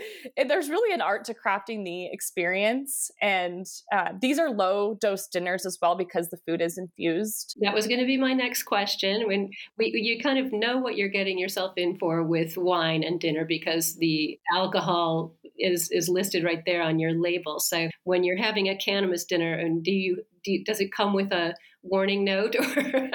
there's 0.48 0.68
really 0.68 0.92
an 0.92 1.00
art 1.00 1.24
to 1.24 1.34
crafting 1.34 1.84
the 1.84 2.06
experience. 2.06 3.10
And 3.20 3.66
uh, 3.92 4.10
these 4.20 4.38
are 4.38 4.50
low 4.50 4.94
dose 4.94 5.26
dinners 5.28 5.66
as 5.66 5.78
well 5.80 5.96
because 5.96 6.30
the 6.30 6.38
food 6.46 6.60
is 6.60 6.78
infused. 6.78 7.56
That 7.60 7.74
was 7.74 7.86
going 7.86 8.00
to 8.00 8.06
be 8.06 8.16
my 8.16 8.32
next 8.32 8.64
question. 8.64 9.26
When 9.26 9.50
we, 9.78 9.92
you 9.94 10.22
kind 10.22 10.38
of 10.38 10.52
know 10.52 10.78
what 10.78 10.96
you're 10.96 11.08
getting 11.08 11.38
yourself 11.38 11.74
in 11.76 11.98
for 11.98 12.22
with 12.22 12.56
wine 12.56 13.02
and 13.04 13.20
dinner 13.20 13.44
because 13.44 13.96
the 13.96 14.38
alcohol 14.52 15.34
is 15.58 15.88
is 15.90 16.08
listed 16.08 16.44
right 16.44 16.62
there 16.66 16.82
on 16.82 16.98
your 16.98 17.12
label. 17.12 17.60
So 17.60 17.88
when 18.04 18.24
you're 18.24 18.42
having 18.42 18.68
a 18.68 18.76
cannabis 18.76 19.24
dinner, 19.24 19.54
and 19.54 19.82
do 19.82 19.92
you, 19.92 20.24
do 20.44 20.62
does 20.64 20.80
it 20.80 20.92
come 20.92 21.14
with 21.14 21.32
a 21.32 21.54
warning 21.84 22.24
note 22.24 22.56
or 22.76 23.10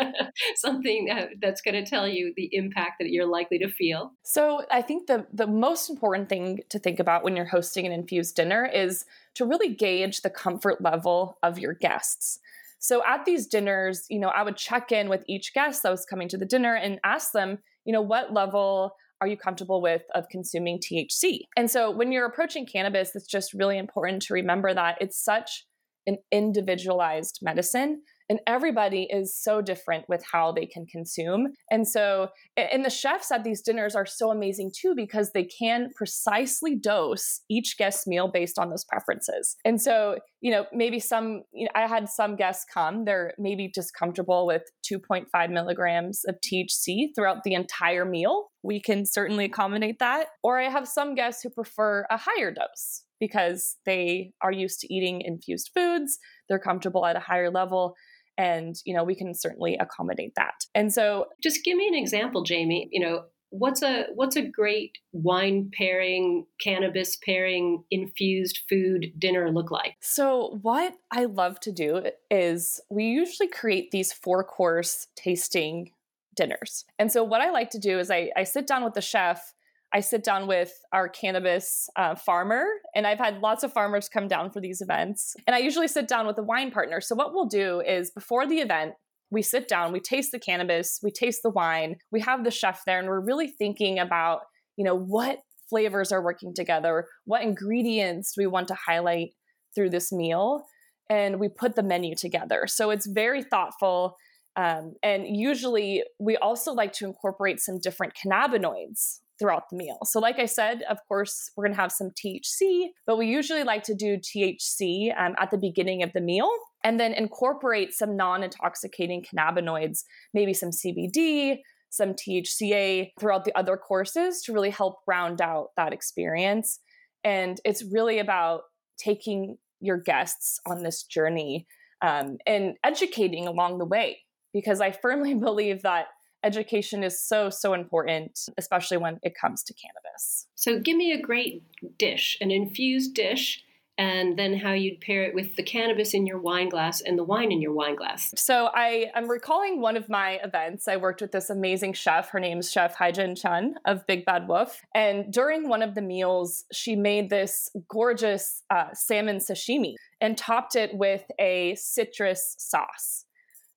something 0.55 1.09
that's 1.41 1.61
going 1.61 1.75
to 1.75 1.89
tell 1.89 2.07
you 2.07 2.33
the 2.35 2.49
impact 2.53 2.95
that 2.99 3.09
you're 3.09 3.25
likely 3.25 3.59
to 3.59 3.69
feel? 3.69 4.13
So, 4.23 4.63
I 4.71 4.81
think 4.81 5.07
the 5.07 5.25
the 5.33 5.47
most 5.47 5.89
important 5.89 6.29
thing 6.29 6.61
to 6.69 6.79
think 6.79 6.99
about 6.99 7.23
when 7.23 7.35
you're 7.35 7.45
hosting 7.45 7.85
an 7.85 7.91
infused 7.91 8.35
dinner 8.35 8.65
is 8.65 9.05
to 9.35 9.45
really 9.45 9.73
gauge 9.73 10.21
the 10.21 10.29
comfort 10.29 10.81
level 10.81 11.37
of 11.43 11.59
your 11.59 11.73
guests. 11.73 12.39
So, 12.79 13.03
at 13.05 13.25
these 13.25 13.47
dinners, 13.47 14.05
you 14.09 14.19
know, 14.19 14.29
I 14.29 14.43
would 14.43 14.57
check 14.57 14.91
in 14.91 15.09
with 15.09 15.23
each 15.27 15.53
guest 15.53 15.83
that 15.83 15.91
was 15.91 16.05
coming 16.05 16.29
to 16.29 16.37
the 16.37 16.45
dinner 16.45 16.75
and 16.75 16.99
ask 17.03 17.31
them, 17.31 17.59
you 17.85 17.93
know, 17.93 18.01
what 18.01 18.33
level 18.33 18.95
are 19.21 19.27
you 19.27 19.35
comfortable 19.35 19.81
with 19.81 20.03
of 20.15 20.29
consuming 20.29 20.79
THC? 20.79 21.41
And 21.57 21.69
so 21.69 21.91
when 21.91 22.11
you're 22.11 22.25
approaching 22.25 22.65
cannabis, 22.65 23.15
it's 23.15 23.27
just 23.27 23.53
really 23.53 23.77
important 23.77 24.21
to 24.23 24.33
remember 24.33 24.73
that 24.73 24.97
it's 25.01 25.21
such 25.21 25.65
an 26.07 26.17
individualized 26.31 27.39
medicine 27.41 28.01
and 28.29 28.39
everybody 28.45 29.07
is 29.09 29.35
so 29.35 29.61
different 29.61 30.05
with 30.07 30.23
how 30.31 30.51
they 30.51 30.65
can 30.65 30.85
consume. 30.85 31.47
And 31.71 31.87
so 31.87 32.29
and 32.55 32.85
the 32.85 32.89
chefs 32.89 33.31
at 33.31 33.43
these 33.43 33.61
dinners 33.61 33.95
are 33.95 34.05
so 34.05 34.29
amazing 34.31 34.71
too 34.79 34.93
because 34.95 35.31
they 35.31 35.45
can 35.45 35.89
precisely 35.95 36.75
dose 36.75 37.41
each 37.49 37.75
guest's 37.77 38.05
meal 38.05 38.27
based 38.27 38.59
on 38.59 38.69
those 38.69 38.85
preferences. 38.85 39.55
And 39.65 39.81
so 39.81 40.17
you 40.41 40.51
know 40.51 40.65
maybe 40.71 40.99
some 40.99 41.43
you 41.53 41.65
know, 41.65 41.71
i 41.75 41.85
had 41.85 42.07
some 42.07 42.35
guests 42.37 42.65
come 42.73 43.03
they're 43.03 43.33
maybe 43.37 43.69
just 43.73 43.93
comfortable 43.93 44.45
with 44.45 44.63
2.5 44.89 45.49
milligrams 45.51 46.21
of 46.27 46.35
thc 46.39 47.07
throughout 47.15 47.43
the 47.43 47.53
entire 47.53 48.05
meal. 48.05 48.47
We 48.61 48.81
can 48.81 49.05
certainly 49.05 49.45
accommodate 49.45 49.99
that. 49.99 50.27
Or 50.43 50.59
i 50.59 50.69
have 50.69 50.87
some 50.87 51.15
guests 51.15 51.41
who 51.41 51.49
prefer 51.49 52.05
a 52.09 52.17
higher 52.17 52.51
dose 52.51 53.03
because 53.19 53.75
they 53.85 54.31
are 54.41 54.51
used 54.51 54.79
to 54.79 54.93
eating 54.93 55.21
infused 55.21 55.71
foods 55.73 56.19
they're 56.47 56.59
comfortable 56.59 57.05
at 57.05 57.15
a 57.15 57.19
higher 57.19 57.51
level 57.51 57.95
and 58.39 58.77
you 58.85 58.95
know 58.95 59.03
we 59.03 59.13
can 59.13 59.35
certainly 59.35 59.77
accommodate 59.77 60.33
that. 60.35 60.65
And 60.73 60.91
so 60.91 61.27
just 61.43 61.63
give 61.63 61.77
me 61.77 61.87
an 61.87 61.93
example 61.93 62.43
jamie 62.43 62.89
you 62.91 62.99
know 62.99 63.25
what's 63.49 63.81
a 63.81 64.05
what's 64.15 64.35
a 64.35 64.41
great 64.41 64.97
wine 65.11 65.69
pairing 65.75 66.45
cannabis 66.63 67.17
pairing 67.25 67.83
infused 67.91 68.59
food 68.69 69.07
dinner 69.17 69.51
look 69.51 69.69
like? 69.69 69.95
So 70.01 70.57
what 70.61 70.93
i 71.11 71.25
love 71.25 71.59
to 71.61 71.71
do 71.71 72.03
is 72.31 72.79
we 72.89 73.05
usually 73.05 73.49
create 73.49 73.91
these 73.91 74.13
four 74.13 74.43
course 74.43 75.07
tasting 75.15 75.91
dinners. 76.35 76.85
And 76.97 77.11
so 77.11 77.23
what 77.23 77.41
i 77.41 77.49
like 77.49 77.71
to 77.71 77.79
do 77.79 77.99
is 77.99 78.09
i, 78.09 78.29
I 78.35 78.43
sit 78.45 78.67
down 78.67 78.83
with 78.83 78.93
the 78.93 79.01
chef 79.01 79.53
I 79.93 80.01
sit 80.01 80.23
down 80.23 80.47
with 80.47 80.71
our 80.93 81.09
cannabis 81.09 81.89
uh, 81.95 82.13
farmer, 82.15 82.63
and 82.95 83.07
I've 83.07 83.17
had 83.17 83.39
lots 83.39 83.63
of 83.63 83.73
farmers 83.73 84.07
come 84.07 84.27
down 84.27 84.51
for 84.51 84.61
these 84.61 84.81
events. 84.81 85.35
And 85.47 85.55
I 85.55 85.59
usually 85.59 85.87
sit 85.87 86.07
down 86.07 86.27
with 86.27 86.37
a 86.37 86.43
wine 86.43 86.69
partner. 86.69 87.01
So, 87.01 87.15
what 87.15 87.33
we'll 87.33 87.47
do 87.47 87.81
is 87.81 88.11
before 88.11 88.45
the 88.45 88.59
event, 88.59 88.93
we 89.31 89.41
sit 89.41 89.67
down, 89.67 89.91
we 89.91 89.99
taste 89.99 90.31
the 90.31 90.39
cannabis, 90.39 90.99
we 91.01 91.11
taste 91.11 91.41
the 91.43 91.49
wine, 91.49 91.97
we 92.11 92.21
have 92.21 92.43
the 92.43 92.51
chef 92.51 92.83
there, 92.85 92.99
and 92.99 93.07
we're 93.07 93.25
really 93.25 93.47
thinking 93.47 93.97
about, 93.97 94.41
you 94.77 94.83
know, 94.83 94.95
what 94.95 95.39
flavors 95.69 96.11
are 96.11 96.23
working 96.23 96.53
together, 96.53 97.07
what 97.25 97.41
ingredients 97.41 98.33
do 98.35 98.41
we 98.41 98.47
want 98.47 98.67
to 98.67 98.75
highlight 98.75 99.29
through 99.73 99.89
this 99.89 100.11
meal, 100.11 100.65
and 101.09 101.39
we 101.39 101.47
put 101.47 101.75
the 101.75 101.83
menu 101.83 102.13
together. 102.15 102.65
So, 102.67 102.91
it's 102.91 103.07
very 103.07 103.41
thoughtful. 103.41 104.17
Um, 104.55 104.93
and 105.01 105.25
usually, 105.27 106.03
we 106.19 106.37
also 106.37 106.73
like 106.73 106.93
to 106.93 107.05
incorporate 107.05 107.59
some 107.59 107.79
different 107.79 108.13
cannabinoids 108.13 109.19
throughout 109.39 109.69
the 109.69 109.77
meal. 109.77 109.97
So, 110.03 110.19
like 110.19 110.37
I 110.39 110.45
said, 110.45 110.83
of 110.89 110.97
course, 111.07 111.51
we're 111.55 111.65
going 111.65 111.75
to 111.75 111.81
have 111.81 111.91
some 111.91 112.11
THC, 112.11 112.87
but 113.07 113.17
we 113.17 113.27
usually 113.27 113.63
like 113.63 113.83
to 113.83 113.95
do 113.95 114.17
THC 114.17 115.17
um, 115.17 115.35
at 115.39 115.51
the 115.51 115.57
beginning 115.57 116.03
of 116.03 116.11
the 116.13 116.21
meal 116.21 116.51
and 116.83 116.99
then 116.99 117.13
incorporate 117.13 117.93
some 117.93 118.15
non 118.15 118.43
intoxicating 118.43 119.23
cannabinoids, 119.23 120.03
maybe 120.33 120.53
some 120.53 120.71
CBD, 120.71 121.59
some 121.89 122.13
THCA 122.13 123.11
throughout 123.19 123.45
the 123.45 123.57
other 123.57 123.77
courses 123.77 124.41
to 124.43 124.53
really 124.53 124.69
help 124.69 124.97
round 125.07 125.41
out 125.41 125.69
that 125.75 125.93
experience. 125.93 126.79
And 127.23 127.59
it's 127.65 127.83
really 127.91 128.19
about 128.19 128.61
taking 128.97 129.57
your 129.79 129.97
guests 129.97 130.59
on 130.65 130.83
this 130.83 131.03
journey 131.03 131.67
um, 132.01 132.37
and 132.45 132.75
educating 132.83 133.47
along 133.47 133.77
the 133.77 133.85
way 133.85 134.19
because 134.53 134.81
I 134.81 134.91
firmly 134.91 135.33
believe 135.39 135.81
that 135.81 136.07
education 136.43 137.03
is 137.03 137.21
so 137.21 137.49
so 137.49 137.73
important 137.73 138.47
especially 138.57 138.97
when 138.97 139.19
it 139.23 139.33
comes 139.35 139.63
to 139.63 139.73
cannabis 139.73 140.45
so 140.55 140.79
give 140.79 140.95
me 140.97 141.11
a 141.11 141.21
great 141.21 141.63
dish 141.97 142.37
an 142.41 142.51
infused 142.51 143.13
dish 143.13 143.63
and 143.99 144.39
then 144.39 144.55
how 144.55 144.71
you'd 144.71 145.01
pair 145.01 145.23
it 145.23 145.35
with 145.35 145.57
the 145.57 145.61
cannabis 145.61 146.13
in 146.13 146.25
your 146.25 146.39
wine 146.39 146.69
glass 146.69 147.01
and 147.01 147.19
the 147.19 147.23
wine 147.23 147.51
in 147.51 147.61
your 147.61 147.73
wine 147.73 147.97
glass. 147.97 148.33
So 148.37 148.69
I 148.73 149.11
am 149.13 149.29
recalling 149.29 149.81
one 149.81 149.97
of 149.97 150.07
my 150.07 150.39
events. 150.41 150.87
I 150.87 150.95
worked 150.95 151.19
with 151.19 151.33
this 151.33 151.49
amazing 151.49 151.91
chef. 151.93 152.29
Her 152.29 152.39
name's 152.39 152.71
Chef 152.71 152.95
Haijin 152.95 153.39
Chen 153.39 153.75
of 153.83 154.07
Big 154.07 154.23
Bad 154.23 154.47
Wolf. 154.47 154.81
And 154.95 155.31
during 155.33 155.67
one 155.67 155.81
of 155.81 155.95
the 155.95 156.01
meals, 156.01 156.63
she 156.71 156.95
made 156.95 157.29
this 157.29 157.69
gorgeous 157.89 158.63
uh, 158.69 158.93
salmon 158.93 159.39
sashimi 159.39 159.95
and 160.21 160.37
topped 160.37 160.77
it 160.77 160.95
with 160.95 161.25
a 161.37 161.75
citrus 161.75 162.55
sauce. 162.57 163.25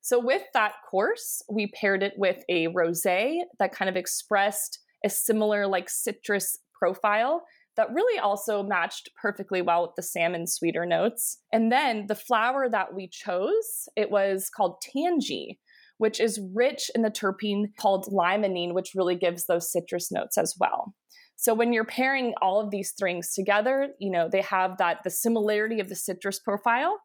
So 0.02 0.18
with 0.18 0.42
that 0.52 0.74
course, 0.90 1.42
we 1.48 1.68
paired 1.68 2.02
it 2.02 2.14
with 2.16 2.44
a 2.48 2.66
rosé 2.68 3.38
that 3.58 3.72
kind 3.72 3.88
of 3.88 3.96
expressed 3.96 4.80
a 5.04 5.08
similar 5.08 5.66
like 5.66 5.88
citrus 5.88 6.58
profile 6.74 7.44
that 7.76 7.92
really 7.94 8.18
also 8.18 8.62
matched 8.62 9.08
perfectly 9.20 9.62
well 9.62 9.82
with 9.82 9.92
the 9.96 10.02
salmon 10.02 10.46
sweeter 10.46 10.84
notes. 10.84 11.38
And 11.52 11.72
then 11.72 12.06
the 12.08 12.14
flower 12.14 12.68
that 12.68 12.94
we 12.94 13.08
chose, 13.08 13.88
it 13.96 14.10
was 14.10 14.50
called 14.50 14.82
Tangie, 14.82 15.58
which 15.98 16.20
is 16.20 16.40
rich 16.52 16.90
in 16.94 17.02
the 17.02 17.10
terpene 17.10 17.66
called 17.80 18.06
limonene, 18.12 18.74
which 18.74 18.92
really 18.94 19.14
gives 19.14 19.46
those 19.46 19.70
citrus 19.70 20.10
notes 20.10 20.36
as 20.36 20.54
well. 20.58 20.94
So 21.36 21.54
when 21.54 21.72
you're 21.72 21.84
pairing 21.84 22.34
all 22.42 22.60
of 22.60 22.70
these 22.70 22.92
things 22.92 23.32
together, 23.34 23.88
you 23.98 24.10
know, 24.10 24.28
they 24.30 24.42
have 24.42 24.78
that 24.78 24.98
the 25.04 25.10
similarity 25.10 25.80
of 25.80 25.88
the 25.88 25.96
citrus 25.96 26.40
profile 26.40 26.98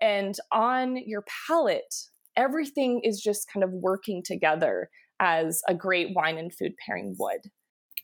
and 0.00 0.34
on 0.52 0.96
your 0.96 1.24
palate, 1.46 1.94
everything 2.36 3.00
is 3.04 3.20
just 3.20 3.50
kind 3.52 3.64
of 3.64 3.70
working 3.70 4.22
together 4.24 4.90
as 5.20 5.62
a 5.68 5.74
great 5.74 6.14
wine 6.14 6.38
and 6.38 6.52
food 6.52 6.72
pairing 6.84 7.14
would. 7.18 7.50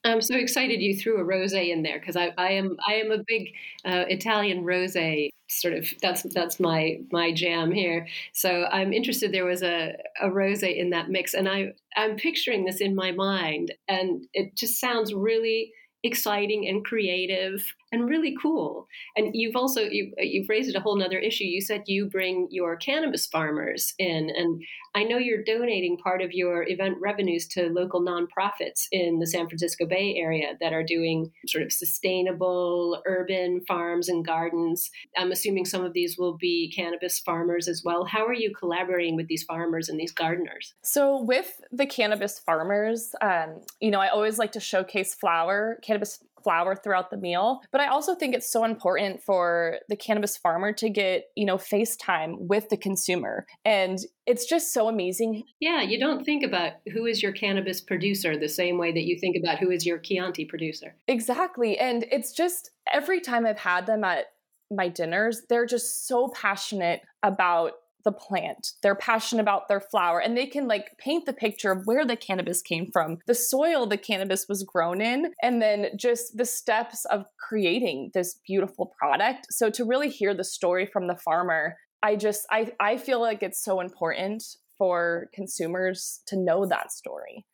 I'm 0.04 0.22
so 0.22 0.34
excited 0.36 0.80
you 0.80 0.96
threw 0.96 1.20
a 1.20 1.24
rosé 1.24 1.70
in 1.70 1.82
there 1.82 1.98
because 1.98 2.16
I, 2.16 2.32
I, 2.38 2.52
am 2.52 2.76
I 2.88 2.94
am 2.94 3.10
a 3.10 3.22
big 3.26 3.48
uh, 3.84 4.04
Italian 4.08 4.64
rosé 4.64 5.28
sort 5.50 5.74
of 5.74 5.88
that's 6.00 6.22
that's 6.32 6.60
my 6.60 6.98
my 7.10 7.32
jam 7.32 7.70
here. 7.72 8.06
So 8.32 8.66
I'm 8.70 8.92
interested. 8.92 9.32
There 9.32 9.44
was 9.44 9.62
a 9.62 9.94
a 10.20 10.28
rosé 10.28 10.76
in 10.76 10.90
that 10.90 11.10
mix, 11.10 11.34
and 11.34 11.48
I 11.48 11.72
I'm 11.96 12.16
picturing 12.16 12.64
this 12.64 12.80
in 12.80 12.94
my 12.94 13.12
mind, 13.12 13.74
and 13.88 14.24
it 14.32 14.56
just 14.56 14.80
sounds 14.80 15.12
really 15.12 15.72
exciting 16.02 16.66
and 16.68 16.84
creative 16.84 17.62
and 17.92 18.08
really 18.08 18.34
cool. 18.40 18.86
And 19.16 19.30
you've 19.34 19.56
also 19.56 19.82
you, 19.82 20.12
you've 20.18 20.48
raised 20.48 20.74
a 20.74 20.80
whole 20.80 20.96
nother 20.96 21.18
issue. 21.18 21.44
You 21.44 21.60
said 21.60 21.82
you 21.86 22.06
bring 22.06 22.48
your 22.50 22.76
cannabis 22.76 23.26
farmers 23.26 23.94
in, 23.98 24.30
and 24.30 24.62
I 24.94 25.04
know 25.04 25.18
you're 25.18 25.42
donating 25.42 25.98
part 25.98 26.22
of 26.22 26.32
your 26.32 26.68
event 26.68 26.98
revenues 27.00 27.46
to 27.48 27.68
local 27.68 28.00
nonprofits 28.00 28.86
in 28.92 29.18
the 29.18 29.26
San 29.26 29.48
Francisco 29.48 29.86
Bay 29.86 30.14
Area 30.16 30.54
that 30.60 30.72
are 30.72 30.84
doing 30.84 31.30
sort 31.46 31.64
of 31.64 31.72
sustainable 31.72 33.02
urban 33.06 33.60
farms 33.66 34.08
and 34.08 34.24
gardens. 34.24 34.90
I'm 35.16 35.32
assuming 35.32 35.64
some 35.64 35.84
of 35.84 35.92
these 35.92 36.16
will 36.18 36.36
be 36.36 36.72
cannabis 36.74 37.18
farmers 37.18 37.68
as 37.68 37.82
well. 37.84 38.04
How 38.04 38.24
are 38.26 38.34
you 38.34 38.52
collaborating 38.54 39.16
with 39.16 39.28
these 39.28 39.42
farmers 39.42 39.88
and 39.88 39.98
these 39.98 40.12
gardeners? 40.12 40.74
So 40.82 41.20
with 41.22 41.60
the 41.72 41.86
cannabis 41.86 42.38
farmers, 42.38 43.14
um, 43.20 43.60
you 43.80 43.90
know, 43.90 44.00
I 44.00 44.08
always 44.08 44.38
like 44.38 44.52
to 44.52 44.60
showcase 44.60 45.14
flower 45.14 45.78
cannabis 45.90 46.22
flower 46.42 46.74
throughout 46.76 47.10
the 47.10 47.16
meal. 47.16 47.60
But 47.72 47.80
I 47.80 47.88
also 47.88 48.14
think 48.14 48.34
it's 48.34 48.50
so 48.50 48.64
important 48.64 49.22
for 49.22 49.78
the 49.88 49.96
cannabis 49.96 50.36
farmer 50.36 50.72
to 50.74 50.88
get, 50.88 51.24
you 51.36 51.44
know, 51.44 51.56
FaceTime 51.56 52.36
with 52.38 52.68
the 52.68 52.76
consumer. 52.76 53.46
And 53.64 53.98
it's 54.26 54.46
just 54.46 54.72
so 54.72 54.88
amazing. 54.88 55.44
Yeah, 55.60 55.82
you 55.82 55.98
don't 55.98 56.24
think 56.24 56.44
about 56.44 56.74
who 56.92 57.06
is 57.06 57.22
your 57.22 57.32
cannabis 57.32 57.80
producer 57.80 58.36
the 58.36 58.48
same 58.48 58.78
way 58.78 58.92
that 58.92 59.04
you 59.04 59.18
think 59.18 59.36
about 59.36 59.58
who 59.58 59.70
is 59.70 59.84
your 59.84 59.98
Chianti 59.98 60.44
producer. 60.44 60.96
Exactly. 61.08 61.78
And 61.78 62.06
it's 62.10 62.32
just 62.32 62.70
every 62.92 63.20
time 63.20 63.46
I've 63.46 63.58
had 63.58 63.86
them 63.86 64.04
at 64.04 64.26
my 64.70 64.88
dinners, 64.88 65.42
they're 65.48 65.66
just 65.66 66.06
so 66.06 66.28
passionate 66.28 67.00
about 67.22 67.72
the 68.04 68.12
plant. 68.12 68.72
They're 68.82 68.94
passionate 68.94 69.42
about 69.42 69.68
their 69.68 69.80
flower 69.80 70.20
and 70.20 70.36
they 70.36 70.46
can 70.46 70.68
like 70.68 70.96
paint 70.98 71.26
the 71.26 71.32
picture 71.32 71.72
of 71.72 71.86
where 71.86 72.04
the 72.04 72.16
cannabis 72.16 72.62
came 72.62 72.90
from, 72.92 73.18
the 73.26 73.34
soil 73.34 73.86
the 73.86 73.96
cannabis 73.96 74.46
was 74.48 74.62
grown 74.62 75.00
in, 75.00 75.32
and 75.42 75.60
then 75.60 75.88
just 75.96 76.36
the 76.36 76.44
steps 76.44 77.04
of 77.06 77.24
creating 77.38 78.10
this 78.14 78.38
beautiful 78.46 78.92
product. 78.98 79.46
So 79.50 79.70
to 79.70 79.84
really 79.84 80.08
hear 80.08 80.34
the 80.34 80.44
story 80.44 80.86
from 80.86 81.06
the 81.06 81.16
farmer, 81.16 81.76
I 82.02 82.16
just 82.16 82.46
I 82.50 82.72
I 82.80 82.96
feel 82.96 83.20
like 83.20 83.42
it's 83.42 83.62
so 83.62 83.80
important 83.80 84.42
for 84.78 85.28
consumers 85.34 86.22
to 86.26 86.36
know 86.36 86.64
that 86.66 86.90
story. 86.90 87.44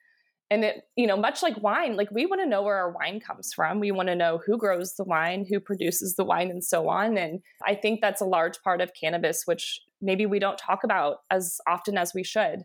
And 0.50 0.64
it, 0.64 0.84
you 0.96 1.06
know, 1.08 1.16
much 1.16 1.42
like 1.42 1.60
wine, 1.60 1.96
like 1.96 2.10
we 2.12 2.24
want 2.24 2.40
to 2.40 2.48
know 2.48 2.62
where 2.62 2.76
our 2.76 2.92
wine 2.92 3.18
comes 3.18 3.52
from. 3.52 3.80
We 3.80 3.90
want 3.90 4.08
to 4.08 4.14
know 4.14 4.40
who 4.46 4.56
grows 4.56 4.94
the 4.94 5.02
wine, 5.02 5.44
who 5.48 5.58
produces 5.58 6.14
the 6.14 6.24
wine, 6.24 6.50
and 6.50 6.62
so 6.62 6.88
on. 6.88 7.18
And 7.18 7.40
I 7.66 7.74
think 7.74 8.00
that's 8.00 8.20
a 8.20 8.26
large 8.26 8.62
part 8.62 8.80
of 8.80 8.94
cannabis, 8.94 9.42
which 9.46 9.80
maybe 10.00 10.24
we 10.24 10.38
don't 10.38 10.58
talk 10.58 10.84
about 10.84 11.18
as 11.30 11.58
often 11.66 11.98
as 11.98 12.14
we 12.14 12.22
should. 12.22 12.64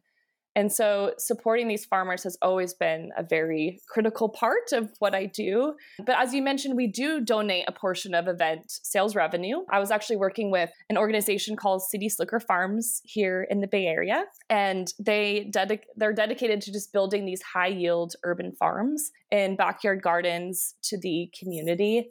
And 0.55 0.71
so 0.71 1.13
supporting 1.17 1.67
these 1.67 1.85
farmers 1.85 2.23
has 2.23 2.37
always 2.41 2.73
been 2.73 3.11
a 3.17 3.23
very 3.23 3.79
critical 3.87 4.27
part 4.27 4.73
of 4.73 4.91
what 4.99 5.15
I 5.15 5.25
do. 5.25 5.75
But 6.05 6.17
as 6.17 6.33
you 6.33 6.41
mentioned, 6.41 6.75
we 6.75 6.87
do 6.87 7.21
donate 7.21 7.65
a 7.67 7.71
portion 7.71 8.13
of 8.13 8.27
event 8.27 8.65
sales 8.67 9.15
revenue. 9.15 9.59
I 9.69 9.79
was 9.79 9.91
actually 9.91 10.17
working 10.17 10.51
with 10.51 10.69
an 10.89 10.97
organization 10.97 11.55
called 11.55 11.83
City 11.83 12.09
Slicker 12.09 12.39
Farms 12.39 13.01
here 13.05 13.47
in 13.49 13.61
the 13.61 13.67
Bay 13.67 13.85
Area, 13.85 14.25
and 14.49 14.93
they 14.99 15.49
dedic- 15.53 15.85
they're 15.95 16.13
dedicated 16.13 16.61
to 16.61 16.71
just 16.71 16.91
building 16.91 17.25
these 17.25 17.41
high 17.41 17.67
yield 17.67 18.15
urban 18.23 18.51
farms 18.51 19.11
and 19.31 19.57
backyard 19.57 20.01
gardens 20.01 20.75
to 20.83 20.97
the 20.99 21.31
community. 21.39 22.09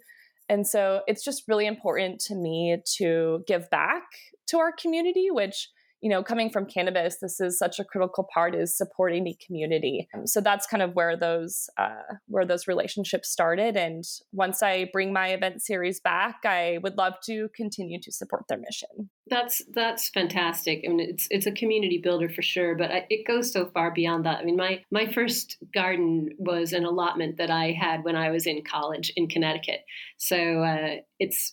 And 0.48 0.66
so 0.66 1.02
it's 1.06 1.22
just 1.22 1.44
really 1.46 1.66
important 1.66 2.20
to 2.22 2.34
me 2.34 2.78
to 2.96 3.44
give 3.46 3.70
back 3.70 4.02
to 4.48 4.58
our 4.58 4.72
community, 4.72 5.28
which 5.30 5.68
you 6.00 6.08
know, 6.08 6.22
coming 6.22 6.50
from 6.50 6.66
cannabis, 6.66 7.18
this 7.18 7.40
is 7.40 7.58
such 7.58 7.78
a 7.78 7.84
critical 7.84 8.26
part 8.32 8.54
is 8.54 8.76
supporting 8.76 9.24
the 9.24 9.36
community. 9.44 10.08
Um, 10.14 10.26
so 10.26 10.40
that's 10.40 10.66
kind 10.66 10.82
of 10.82 10.94
where 10.94 11.16
those 11.16 11.68
uh, 11.76 12.14
where 12.26 12.46
those 12.46 12.66
relationships 12.66 13.28
started. 13.28 13.76
And 13.76 14.04
once 14.32 14.62
I 14.62 14.88
bring 14.92 15.12
my 15.12 15.28
event 15.28 15.62
series 15.62 16.00
back, 16.00 16.40
I 16.44 16.78
would 16.82 16.96
love 16.96 17.14
to 17.26 17.50
continue 17.54 18.00
to 18.00 18.12
support 18.12 18.44
their 18.48 18.58
mission. 18.58 19.10
That's 19.28 19.62
that's 19.74 20.08
fantastic. 20.08 20.82
I 20.84 20.88
mean, 20.88 21.00
it's 21.00 21.28
it's 21.30 21.46
a 21.46 21.52
community 21.52 22.00
builder 22.02 22.30
for 22.30 22.42
sure, 22.42 22.74
but 22.74 22.90
I, 22.90 23.06
it 23.10 23.26
goes 23.26 23.52
so 23.52 23.66
far 23.66 23.92
beyond 23.92 24.24
that. 24.24 24.38
I 24.38 24.44
mean, 24.44 24.56
my 24.56 24.82
my 24.90 25.06
first 25.12 25.58
garden 25.74 26.30
was 26.38 26.72
an 26.72 26.84
allotment 26.84 27.36
that 27.36 27.50
I 27.50 27.72
had 27.72 28.04
when 28.04 28.16
I 28.16 28.30
was 28.30 28.46
in 28.46 28.62
college 28.64 29.12
in 29.16 29.28
Connecticut. 29.28 29.84
So 30.16 30.62
uh, 30.62 30.96
it's 31.18 31.52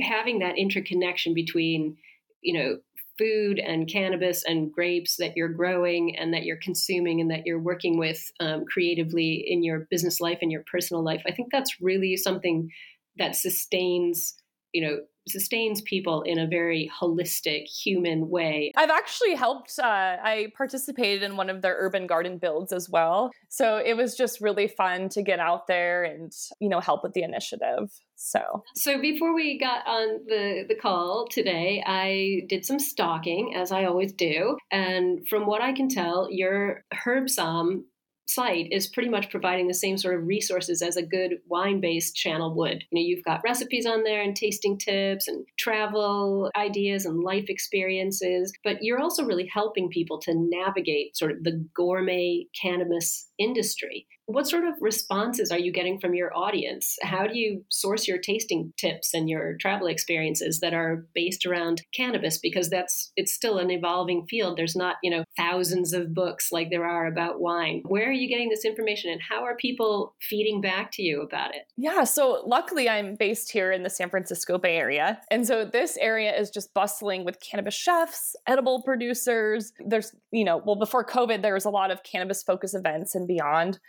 having 0.00 0.38
that 0.38 0.56
interconnection 0.56 1.34
between 1.34 1.96
you 2.42 2.54
know 2.58 2.78
food 3.18 3.58
and 3.58 3.88
cannabis 3.88 4.44
and 4.44 4.72
grapes 4.72 5.16
that 5.16 5.36
you're 5.36 5.48
growing 5.48 6.16
and 6.16 6.32
that 6.32 6.44
you're 6.44 6.56
consuming 6.56 7.20
and 7.20 7.30
that 7.30 7.42
you're 7.44 7.60
working 7.60 7.98
with 7.98 8.30
um, 8.40 8.64
creatively 8.64 9.44
in 9.46 9.62
your 9.62 9.86
business 9.90 10.20
life 10.20 10.38
and 10.42 10.50
your 10.50 10.64
personal 10.70 11.02
life 11.02 11.22
i 11.26 11.32
think 11.32 11.48
that's 11.52 11.80
really 11.80 12.16
something 12.16 12.70
that 13.18 13.36
sustains 13.36 14.34
you 14.72 14.86
know 14.86 14.98
sustains 15.28 15.80
people 15.82 16.22
in 16.22 16.38
a 16.38 16.46
very 16.46 16.90
holistic 17.00 17.64
human 17.64 18.28
way. 18.28 18.72
I've 18.76 18.90
actually 18.90 19.34
helped 19.34 19.78
uh, 19.78 20.16
i 20.22 20.48
participated 20.56 21.22
in 21.22 21.36
one 21.36 21.50
of 21.50 21.62
their 21.62 21.76
urban 21.78 22.06
garden 22.06 22.38
builds 22.38 22.72
as 22.72 22.88
well. 22.88 23.30
So 23.48 23.76
it 23.76 23.96
was 23.96 24.16
just 24.16 24.40
really 24.40 24.68
fun 24.68 25.08
to 25.10 25.22
get 25.22 25.38
out 25.38 25.66
there 25.66 26.04
and 26.04 26.32
you 26.60 26.68
know 26.68 26.80
help 26.80 27.02
with 27.02 27.12
the 27.12 27.22
initiative. 27.22 27.90
So 28.16 28.62
so 28.74 29.00
before 29.00 29.34
we 29.34 29.58
got 29.58 29.86
on 29.86 30.20
the 30.26 30.64
the 30.68 30.76
call 30.76 31.26
today 31.28 31.82
i 31.86 32.42
did 32.48 32.64
some 32.64 32.78
stalking 32.78 33.54
as 33.56 33.72
i 33.72 33.84
always 33.84 34.12
do. 34.12 34.56
And 34.70 35.26
from 35.28 35.46
what 35.46 35.62
i 35.62 35.72
can 35.72 35.88
tell 35.88 36.28
your 36.30 36.84
Herb 36.92 37.26
Somm 37.26 37.84
site 38.26 38.68
is 38.70 38.88
pretty 38.88 39.08
much 39.08 39.30
providing 39.30 39.68
the 39.68 39.74
same 39.74 39.98
sort 39.98 40.14
of 40.14 40.26
resources 40.26 40.82
as 40.82 40.96
a 40.96 41.02
good 41.02 41.34
wine 41.48 41.80
based 41.80 42.16
channel 42.16 42.54
would. 42.54 42.84
You 42.90 42.98
know, 42.98 43.06
you've 43.06 43.24
got 43.24 43.42
recipes 43.44 43.86
on 43.86 44.04
there 44.04 44.22
and 44.22 44.34
tasting 44.34 44.78
tips 44.78 45.28
and 45.28 45.44
travel 45.58 46.50
ideas 46.56 47.04
and 47.04 47.22
life 47.22 47.46
experiences, 47.48 48.52
but 48.64 48.78
you're 48.80 49.00
also 49.00 49.24
really 49.24 49.46
helping 49.52 49.88
people 49.88 50.18
to 50.20 50.34
navigate 50.34 51.16
sort 51.16 51.32
of 51.32 51.44
the 51.44 51.64
gourmet 51.74 52.46
cannabis 52.60 53.28
industry. 53.38 54.06
What 54.26 54.46
sort 54.46 54.64
of 54.64 54.74
responses 54.80 55.50
are 55.50 55.58
you 55.58 55.72
getting 55.72 55.98
from 55.98 56.14
your 56.14 56.34
audience? 56.36 56.96
How 57.02 57.26
do 57.26 57.36
you 57.36 57.64
source 57.70 58.06
your 58.06 58.18
tasting 58.18 58.72
tips 58.76 59.14
and 59.14 59.28
your 59.28 59.56
travel 59.60 59.88
experiences 59.88 60.60
that 60.60 60.72
are 60.74 61.06
based 61.14 61.44
around 61.44 61.82
cannabis? 61.94 62.38
Because 62.38 62.70
that's 62.70 63.12
it's 63.16 63.32
still 63.32 63.58
an 63.58 63.70
evolving 63.70 64.26
field. 64.28 64.56
There's 64.56 64.76
not, 64.76 64.96
you 65.02 65.10
know, 65.10 65.24
thousands 65.36 65.92
of 65.92 66.14
books 66.14 66.48
like 66.52 66.70
there 66.70 66.86
are 66.86 67.06
about 67.06 67.40
wine. 67.40 67.82
Where 67.86 68.08
are 68.08 68.12
you 68.12 68.28
getting 68.28 68.48
this 68.48 68.64
information 68.64 69.10
and 69.10 69.20
how 69.20 69.42
are 69.42 69.56
people 69.56 70.14
feeding 70.20 70.60
back 70.60 70.92
to 70.92 71.02
you 71.02 71.22
about 71.22 71.54
it? 71.54 71.62
Yeah, 71.76 72.04
so 72.04 72.42
luckily 72.46 72.88
I'm 72.88 73.16
based 73.16 73.50
here 73.50 73.72
in 73.72 73.82
the 73.82 73.90
San 73.90 74.08
Francisco 74.08 74.56
Bay 74.56 74.76
Area. 74.76 75.20
And 75.30 75.46
so 75.46 75.64
this 75.64 75.96
area 75.96 76.34
is 76.38 76.50
just 76.50 76.72
bustling 76.74 77.24
with 77.24 77.40
cannabis 77.40 77.74
chefs, 77.74 78.36
edible 78.46 78.82
producers. 78.82 79.72
There's, 79.84 80.14
you 80.30 80.44
know, 80.44 80.62
well 80.64 80.76
before 80.76 81.04
COVID 81.04 81.42
there 81.42 81.54
was 81.54 81.64
a 81.64 81.70
lot 81.70 81.90
of 81.90 82.02
cannabis 82.04 82.42
focus 82.42 82.72
events 82.74 83.14
and 83.14 83.26
beyond. 83.26 83.80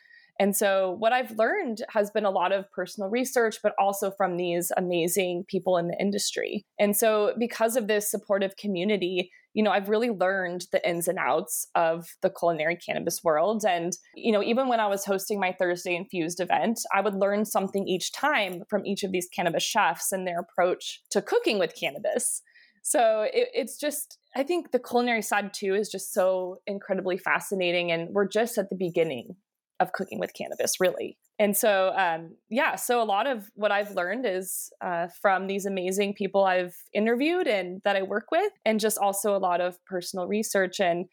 And 0.44 0.58
so, 0.58 0.98
what 1.00 1.14
I've 1.14 1.32
learned 1.38 1.84
has 1.92 2.12
been 2.12 2.26
a 2.26 2.30
lot 2.30 2.52
of 2.52 2.70
personal 2.74 3.10
research, 3.10 3.60
but 3.64 3.74
also 3.80 4.12
from 4.12 4.36
these 4.36 4.74
amazing 4.76 5.46
people 5.48 5.78
in 5.78 5.88
the 5.88 5.96
industry. 5.98 6.66
And 6.78 6.98
so, 6.98 7.34
because 7.40 7.78
of 7.78 7.88
this 7.88 8.12
supportive 8.12 8.58
community, 8.58 9.32
you 9.54 9.64
know, 9.64 9.72
I've 9.72 9.88
really 9.88 10.10
learned 10.10 10.66
the 10.74 10.86
ins 10.86 11.08
and 11.08 11.18
outs 11.18 11.66
of 11.76 12.10
the 12.22 12.30
culinary 12.30 12.76
cannabis 12.76 13.24
world. 13.24 13.64
And, 13.66 13.94
you 14.16 14.34
know, 14.34 14.44
even 14.44 14.68
when 14.68 14.82
I 14.82 14.88
was 14.88 15.06
hosting 15.06 15.40
my 15.40 15.54
Thursday 15.54 15.96
Infused 15.96 16.42
event, 16.42 16.82
I 16.94 17.00
would 17.00 17.16
learn 17.16 17.46
something 17.46 17.88
each 17.88 18.12
time 18.12 18.64
from 18.70 18.86
each 18.86 19.04
of 19.04 19.14
these 19.14 19.30
cannabis 19.34 19.64
chefs 19.64 20.12
and 20.12 20.28
their 20.28 20.42
approach 20.42 21.04
to 21.12 21.22
cooking 21.22 21.58
with 21.58 21.74
cannabis. 21.74 22.42
So 22.82 23.30
it, 23.34 23.48
it's 23.54 23.78
just, 23.78 24.18
I 24.36 24.44
think 24.44 24.72
the 24.72 24.80
culinary 24.80 25.22
side 25.22 25.54
too 25.54 25.74
is 25.74 25.88
just 25.88 26.14
so 26.14 26.58
incredibly 26.68 27.18
fascinating. 27.18 27.94
And 27.94 28.10
we're 28.10 28.28
just 28.28 28.58
at 28.58 28.70
the 28.70 28.76
beginning 28.76 29.38
of 29.84 29.92
cooking 29.94 30.20
with 30.20 30.34
cannabis, 30.34 30.80
really. 30.80 31.18
And 31.38 31.56
so, 31.56 31.94
um, 31.96 32.36
yeah, 32.50 32.76
so 32.76 33.02
a 33.02 33.06
lot 33.06 33.28
of 33.28 33.50
what 33.56 33.72
I've 33.72 33.92
learned 33.92 34.26
is 34.26 34.72
uh, 34.82 35.08
from 35.22 35.48
these 35.48 35.66
amazing 35.66 36.14
people 36.16 36.46
I've 36.46 36.76
interviewed 36.94 37.48
and 37.48 37.82
that 37.84 37.96
I 37.96 38.02
work 38.02 38.28
with, 38.32 38.52
and 38.66 38.80
just 38.80 38.98
also 38.98 39.36
a 39.36 39.38
lot 39.38 39.62
of 39.62 39.78
personal 39.86 40.28
research. 40.28 40.80
And 40.80 41.06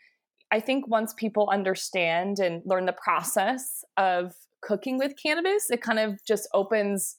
I 0.51 0.61
think 0.61 0.89
once 0.89 1.13
people 1.15 1.49
understand 1.53 2.39
and 2.39 2.63
learn 2.65 2.87
the 2.87 2.97
process 3.05 3.85
of 3.97 4.35
cooking 4.63 4.99
with 4.99 5.15
cannabis, 5.23 5.71
it 5.71 5.83
kind 5.83 5.99
of 5.99 6.19
just 6.27 6.49
opens 6.55 7.17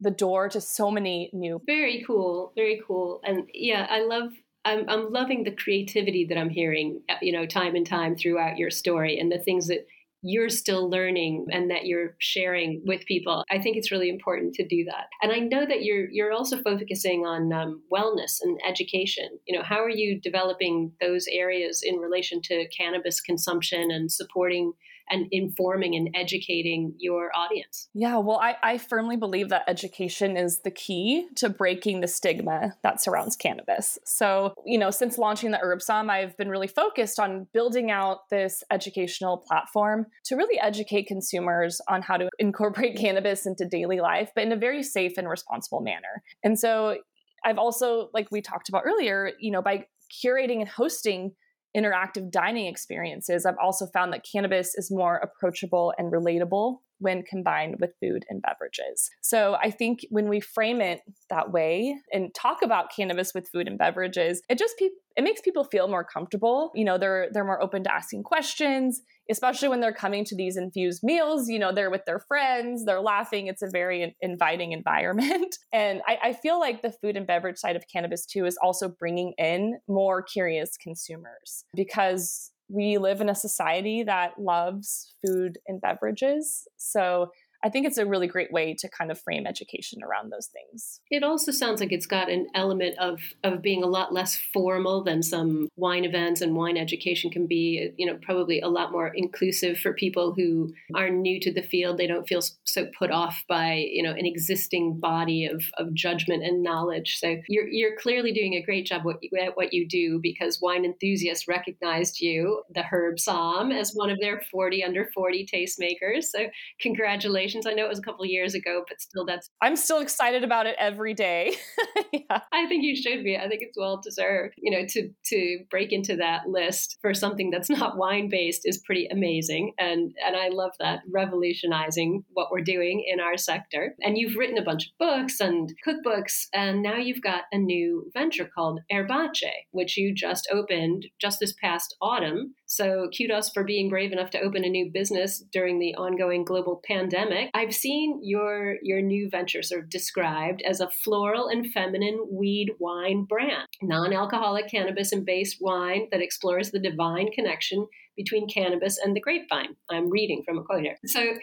the 0.00 0.10
door 0.10 0.48
to 0.50 0.60
so 0.60 0.90
many 0.90 1.30
new. 1.32 1.60
Very 1.66 2.04
cool, 2.06 2.52
very 2.54 2.82
cool, 2.86 3.20
and 3.24 3.48
yeah, 3.52 3.86
I 3.90 4.00
love 4.04 4.32
I'm, 4.66 4.84
I'm 4.88 5.12
loving 5.12 5.44
the 5.44 5.52
creativity 5.52 6.26
that 6.26 6.36
I'm 6.36 6.50
hearing, 6.50 7.00
you 7.22 7.32
know, 7.32 7.46
time 7.46 7.76
and 7.76 7.86
time 7.86 8.16
throughout 8.16 8.58
your 8.58 8.70
story 8.70 9.16
and 9.18 9.30
the 9.30 9.38
things 9.38 9.68
that 9.68 9.86
you're 10.26 10.48
still 10.48 10.90
learning 10.90 11.46
and 11.52 11.70
that 11.70 11.86
you're 11.86 12.16
sharing 12.18 12.82
with 12.84 13.06
people. 13.06 13.44
I 13.50 13.60
think 13.60 13.76
it's 13.76 13.92
really 13.92 14.08
important 14.08 14.54
to 14.54 14.66
do 14.66 14.84
that. 14.84 15.06
And 15.22 15.32
I 15.32 15.38
know 15.38 15.64
that 15.64 15.82
you're 15.82 16.08
you're 16.10 16.32
also 16.32 16.60
focusing 16.62 17.24
on 17.24 17.52
um, 17.52 17.82
wellness 17.92 18.38
and 18.42 18.58
education. 18.68 19.28
You 19.46 19.56
know, 19.56 19.64
how 19.64 19.82
are 19.82 19.90
you 19.90 20.20
developing 20.20 20.92
those 21.00 21.26
areas 21.30 21.82
in 21.84 21.96
relation 21.96 22.40
to 22.44 22.66
cannabis 22.76 23.20
consumption 23.20 23.90
and 23.90 24.10
supporting 24.10 24.72
and 25.10 25.26
informing 25.30 25.94
and 25.94 26.08
educating 26.14 26.94
your 26.98 27.30
audience. 27.36 27.88
Yeah, 27.94 28.18
well, 28.18 28.38
I, 28.38 28.56
I 28.62 28.78
firmly 28.78 29.16
believe 29.16 29.48
that 29.50 29.64
education 29.68 30.36
is 30.36 30.60
the 30.60 30.70
key 30.70 31.28
to 31.36 31.48
breaking 31.48 32.00
the 32.00 32.08
stigma 32.08 32.74
that 32.82 33.02
surrounds 33.02 33.36
cannabis. 33.36 33.98
So, 34.04 34.54
you 34.64 34.78
know, 34.78 34.90
since 34.90 35.18
launching 35.18 35.50
the 35.50 35.58
Herb 35.58 35.80
Somm, 35.80 36.10
I've 36.10 36.36
been 36.36 36.48
really 36.48 36.66
focused 36.66 37.20
on 37.20 37.46
building 37.52 37.90
out 37.90 38.28
this 38.30 38.62
educational 38.70 39.38
platform 39.38 40.06
to 40.24 40.36
really 40.36 40.58
educate 40.60 41.06
consumers 41.06 41.80
on 41.88 42.02
how 42.02 42.16
to 42.16 42.28
incorporate 42.38 42.96
cannabis 42.96 43.46
into 43.46 43.66
daily 43.66 44.00
life, 44.00 44.30
but 44.34 44.44
in 44.44 44.52
a 44.52 44.56
very 44.56 44.82
safe 44.82 45.12
and 45.16 45.28
responsible 45.28 45.80
manner. 45.80 46.22
And 46.42 46.58
so 46.58 46.98
I've 47.44 47.58
also, 47.58 48.10
like 48.12 48.28
we 48.30 48.40
talked 48.40 48.68
about 48.68 48.82
earlier, 48.84 49.32
you 49.38 49.50
know, 49.50 49.62
by 49.62 49.86
curating 50.24 50.60
and 50.60 50.68
hosting 50.68 51.32
interactive 51.76 52.30
dining 52.30 52.66
experiences, 52.66 53.44
I've 53.44 53.58
also 53.62 53.86
found 53.86 54.12
that 54.12 54.26
cannabis 54.30 54.74
is 54.74 54.90
more 54.90 55.16
approachable 55.16 55.92
and 55.98 56.12
relatable 56.12 56.78
when 56.98 57.22
combined 57.22 57.76
with 57.80 57.90
food 58.00 58.24
and 58.28 58.42
beverages. 58.42 59.10
So 59.20 59.56
I 59.62 59.70
think 59.70 60.06
when 60.10 60.28
we 60.28 60.40
frame 60.40 60.80
it 60.80 61.00
that 61.30 61.52
way 61.52 61.96
and 62.12 62.34
talk 62.34 62.62
about 62.62 62.94
cannabis 62.94 63.32
with 63.34 63.48
food 63.48 63.68
and 63.68 63.78
beverages, 63.78 64.42
it 64.48 64.58
just 64.58 64.78
pe- 64.78 64.88
it 65.16 65.24
makes 65.24 65.40
people 65.40 65.64
feel 65.64 65.88
more 65.88 66.04
comfortable. 66.04 66.70
You 66.74 66.84
know, 66.84 66.98
they're 66.98 67.28
they're 67.32 67.44
more 67.44 67.62
open 67.62 67.84
to 67.84 67.94
asking 67.94 68.22
questions, 68.22 69.00
especially 69.30 69.68
when 69.68 69.80
they're 69.80 69.92
coming 69.92 70.24
to 70.26 70.36
these 70.36 70.56
infused 70.56 71.02
meals. 71.02 71.48
You 71.48 71.58
know, 71.58 71.72
they're 71.72 71.90
with 71.90 72.04
their 72.04 72.20
friends, 72.20 72.84
they're 72.84 73.00
laughing. 73.00 73.46
It's 73.46 73.62
a 73.62 73.70
very 73.70 74.14
inviting 74.20 74.72
environment. 74.72 75.56
And 75.72 76.00
I, 76.06 76.18
I 76.28 76.32
feel 76.32 76.58
like 76.58 76.80
the 76.80 76.90
food 76.90 77.16
and 77.16 77.26
beverage 77.26 77.58
side 77.58 77.76
of 77.76 77.84
cannabis 77.92 78.24
too 78.24 78.46
is 78.46 78.56
also 78.62 78.88
bringing 78.88 79.34
in 79.36 79.78
more 79.86 80.22
curious 80.22 80.76
consumers 80.78 81.64
because 81.74 82.50
we 82.68 82.98
live 82.98 83.20
in 83.20 83.28
a 83.28 83.34
society 83.34 84.02
that 84.02 84.38
loves 84.38 85.14
food 85.24 85.58
and 85.66 85.80
beverages. 85.80 86.66
So 86.76 87.30
I 87.64 87.68
think 87.68 87.86
it's 87.86 87.98
a 87.98 88.06
really 88.06 88.26
great 88.26 88.52
way 88.52 88.74
to 88.78 88.88
kind 88.88 89.10
of 89.10 89.20
frame 89.20 89.46
education 89.46 90.02
around 90.02 90.30
those 90.30 90.46
things. 90.46 91.00
It 91.10 91.22
also 91.22 91.52
sounds 91.52 91.80
like 91.80 91.92
it's 91.92 92.06
got 92.06 92.30
an 92.30 92.46
element 92.54 92.98
of 92.98 93.20
of 93.42 93.62
being 93.62 93.82
a 93.82 93.88
lot 93.88 94.12
less 94.12 94.36
formal 94.52 95.02
than 95.02 95.22
some 95.22 95.68
wine 95.76 96.04
events 96.04 96.40
and 96.40 96.54
wine 96.54 96.76
education 96.76 97.30
can 97.30 97.46
be. 97.46 97.90
You 97.96 98.06
know, 98.06 98.18
probably 98.22 98.60
a 98.60 98.68
lot 98.68 98.92
more 98.92 99.08
inclusive 99.08 99.78
for 99.78 99.92
people 99.92 100.34
who 100.34 100.72
are 100.94 101.10
new 101.10 101.40
to 101.40 101.52
the 101.52 101.62
field. 101.62 101.98
They 101.98 102.06
don't 102.06 102.28
feel 102.28 102.42
so 102.64 102.86
put 102.98 103.10
off 103.10 103.42
by 103.48 103.86
you 103.90 104.02
know 104.02 104.12
an 104.12 104.26
existing 104.26 105.00
body 105.00 105.46
of, 105.46 105.62
of 105.78 105.94
judgment 105.94 106.42
and 106.42 106.62
knowledge. 106.62 107.18
So 107.18 107.36
you're 107.48 107.68
you're 107.68 107.96
clearly 107.96 108.32
doing 108.32 108.54
a 108.54 108.62
great 108.62 108.86
job 108.86 109.02
at 109.06 109.56
what 109.56 109.72
you 109.72 109.88
do 109.88 110.20
because 110.22 110.60
wine 110.60 110.84
enthusiasts 110.84 111.48
recognized 111.48 112.20
you, 112.20 112.62
the 112.74 112.82
Herb 112.82 113.16
Somm, 113.16 113.74
as 113.74 113.92
one 113.92 114.10
of 114.10 114.18
their 114.20 114.42
40 114.52 114.84
under 114.84 115.08
40 115.14 115.46
tastemakers. 115.52 116.24
So 116.24 116.46
congratulations 116.80 117.45
I 117.66 117.72
know 117.72 117.84
it 117.84 117.88
was 117.88 117.98
a 117.98 118.02
couple 118.02 118.24
years 118.26 118.54
ago, 118.54 118.84
but 118.88 119.00
still, 119.00 119.24
that's. 119.24 119.50
I'm 119.62 119.76
still 119.76 120.00
excited 120.00 120.44
about 120.44 120.66
it 120.66 120.76
every 120.78 121.14
day. 121.14 121.56
yeah. 122.12 122.40
I 122.52 122.66
think 122.66 122.84
you 122.84 122.96
should 122.96 123.22
be. 123.24 123.36
I 123.36 123.48
think 123.48 123.62
it's 123.62 123.76
well 123.78 124.00
deserved. 124.02 124.54
You 124.58 124.72
know, 124.72 124.86
to 124.88 125.10
to 125.26 125.58
break 125.70 125.92
into 125.92 126.16
that 126.16 126.48
list 126.48 126.98
for 127.00 127.14
something 127.14 127.50
that's 127.50 127.70
not 127.78 127.96
wine 127.96 128.28
based 128.28 128.62
is 128.64 128.78
pretty 128.78 129.06
amazing, 129.06 129.72
and 129.78 130.14
and 130.24 130.36
I 130.36 130.48
love 130.48 130.72
that 130.80 131.00
revolutionizing 131.10 132.24
what 132.32 132.48
we're 132.50 132.60
doing 132.62 133.04
in 133.06 133.20
our 133.20 133.36
sector. 133.36 133.94
And 134.00 134.18
you've 134.18 134.36
written 134.36 134.58
a 134.58 134.64
bunch 134.64 134.86
of 134.86 134.98
books 134.98 135.40
and 135.40 135.72
cookbooks, 135.86 136.46
and 136.52 136.82
now 136.82 136.96
you've 136.96 137.22
got 137.22 137.42
a 137.52 137.58
new 137.58 138.10
venture 138.12 138.48
called 138.52 138.80
Herbacée, 138.92 139.66
which 139.70 139.96
you 139.96 140.14
just 140.14 140.48
opened 140.52 141.06
just 141.20 141.40
this 141.40 141.54
past 141.60 141.96
autumn. 142.00 142.54
So 142.66 143.08
kudos 143.16 143.50
for 143.50 143.64
being 143.64 143.88
brave 143.88 144.12
enough 144.12 144.30
to 144.30 144.40
open 144.40 144.64
a 144.64 144.68
new 144.68 144.90
business 144.92 145.42
during 145.52 145.78
the 145.78 145.94
ongoing 145.94 146.44
global 146.44 146.80
pandemic. 146.86 147.35
I've 147.54 147.74
seen 147.74 148.20
your 148.22 148.76
your 148.82 149.00
new 149.00 149.28
venture 149.28 149.62
sort 149.62 149.82
of 149.82 149.90
described 149.90 150.62
as 150.62 150.80
a 150.80 150.90
floral 150.90 151.48
and 151.48 151.70
feminine 151.72 152.26
weed 152.30 152.74
wine 152.78 153.24
brand, 153.24 153.68
non-alcoholic 153.82 154.70
cannabis 154.70 155.12
and 155.12 155.24
based 155.24 155.58
wine 155.60 156.08
that 156.10 156.22
explores 156.22 156.70
the 156.70 156.78
divine 156.78 157.30
connection 157.32 157.86
between 158.16 158.48
cannabis 158.48 158.98
and 158.98 159.14
the 159.14 159.20
grapevine. 159.20 159.76
I'm 159.90 160.10
reading 160.10 160.42
from 160.44 160.58
a 160.58 160.62
quote 160.62 160.82
here. 160.82 160.96
So 161.06 161.34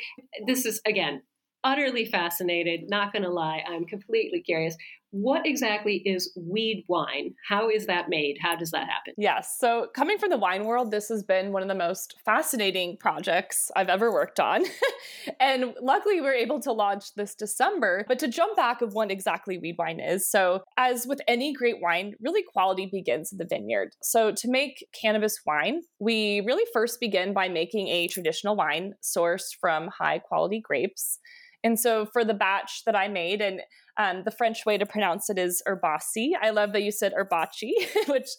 this 0.48 0.66
is 0.66 0.82
again 0.86 1.22
utterly 1.64 2.06
fascinated, 2.06 2.90
not 2.90 3.14
going 3.14 3.24
to 3.24 3.30
lie. 3.30 3.64
I'm 3.68 3.86
completely 3.86 4.42
curious 4.42 4.76
what 5.14 5.46
exactly 5.46 6.02
is 6.06 6.34
weed 6.36 6.86
wine? 6.88 7.36
How 7.48 7.70
is 7.70 7.86
that 7.86 8.10
made? 8.10 8.38
How 8.42 8.56
does 8.56 8.72
that 8.72 8.90
happen? 8.90 9.14
Yes. 9.16 9.58
So, 9.60 9.88
coming 9.96 10.18
from 10.18 10.32
the 10.32 10.38
wine 10.38 10.66
world, 10.66 10.90
this 10.90 11.08
has 11.10 11.22
been 11.22 11.52
one 11.52 11.62
of 11.62 11.68
the 11.68 11.76
most 11.76 12.16
fascinating 12.26 12.98
projects 12.98 13.70
I've 13.76 13.90
ever 13.90 14.12
worked 14.12 14.40
on. 14.40 14.64
and 15.40 15.76
luckily, 15.80 16.16
we 16.16 16.22
were 16.22 16.34
able 16.34 16.60
to 16.62 16.72
launch 16.72 17.14
this 17.16 17.36
December. 17.36 18.06
But 18.08 18.18
to 18.20 18.28
jump 18.28 18.58
back 18.58 18.82
of 18.82 18.94
what 18.94 19.12
exactly 19.12 19.60
weed 19.60 19.76
wine 19.78 20.00
is 20.00 20.28
so, 20.28 20.64
as 20.78 21.06
with 21.06 21.22
any 21.28 21.54
great 21.54 21.80
wine, 21.80 22.16
really 22.20 22.42
quality 22.52 22.88
begins 22.88 23.32
in 23.32 23.38
the 23.38 23.46
vineyard. 23.46 23.92
So, 24.02 24.32
to 24.32 24.50
make 24.50 24.84
cannabis 25.00 25.40
wine, 25.46 25.82
we 26.00 26.42
really 26.42 26.66
first 26.74 27.00
begin 27.00 27.34
by 27.34 27.50
making 27.50 27.88
a 27.90 28.08
traditional 28.08 28.56
wine 28.56 28.94
sourced 29.04 29.56
from 29.62 29.90
high 29.90 30.18
quality 30.18 30.60
grapes. 30.60 31.20
And 31.64 31.80
so 31.80 32.06
for 32.06 32.26
the 32.26 32.34
batch 32.34 32.84
that 32.86 32.96
I 32.96 33.08
made, 33.08 33.42
and 33.42 33.62
um, 33.98 34.24
the 34.24 34.32
French 34.32 34.66
way 34.66 34.78
to 34.78 34.86
pronounce 34.86 35.30
it 35.30 35.38
is 35.38 35.62
Herbaci. 35.68 36.32
I 36.42 36.50
love 36.50 36.74
that 36.74 36.84
you 36.84 36.92
said 36.92 37.14
Herbaci, 37.14 37.72
which 38.08 38.30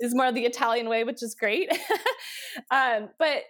is 0.00 0.14
more 0.14 0.32
the 0.32 0.44
Italian 0.44 0.88
way, 0.88 1.04
which 1.04 1.22
is 1.22 1.34
great. 1.34 1.70
um, 2.70 3.10
but 3.18 3.42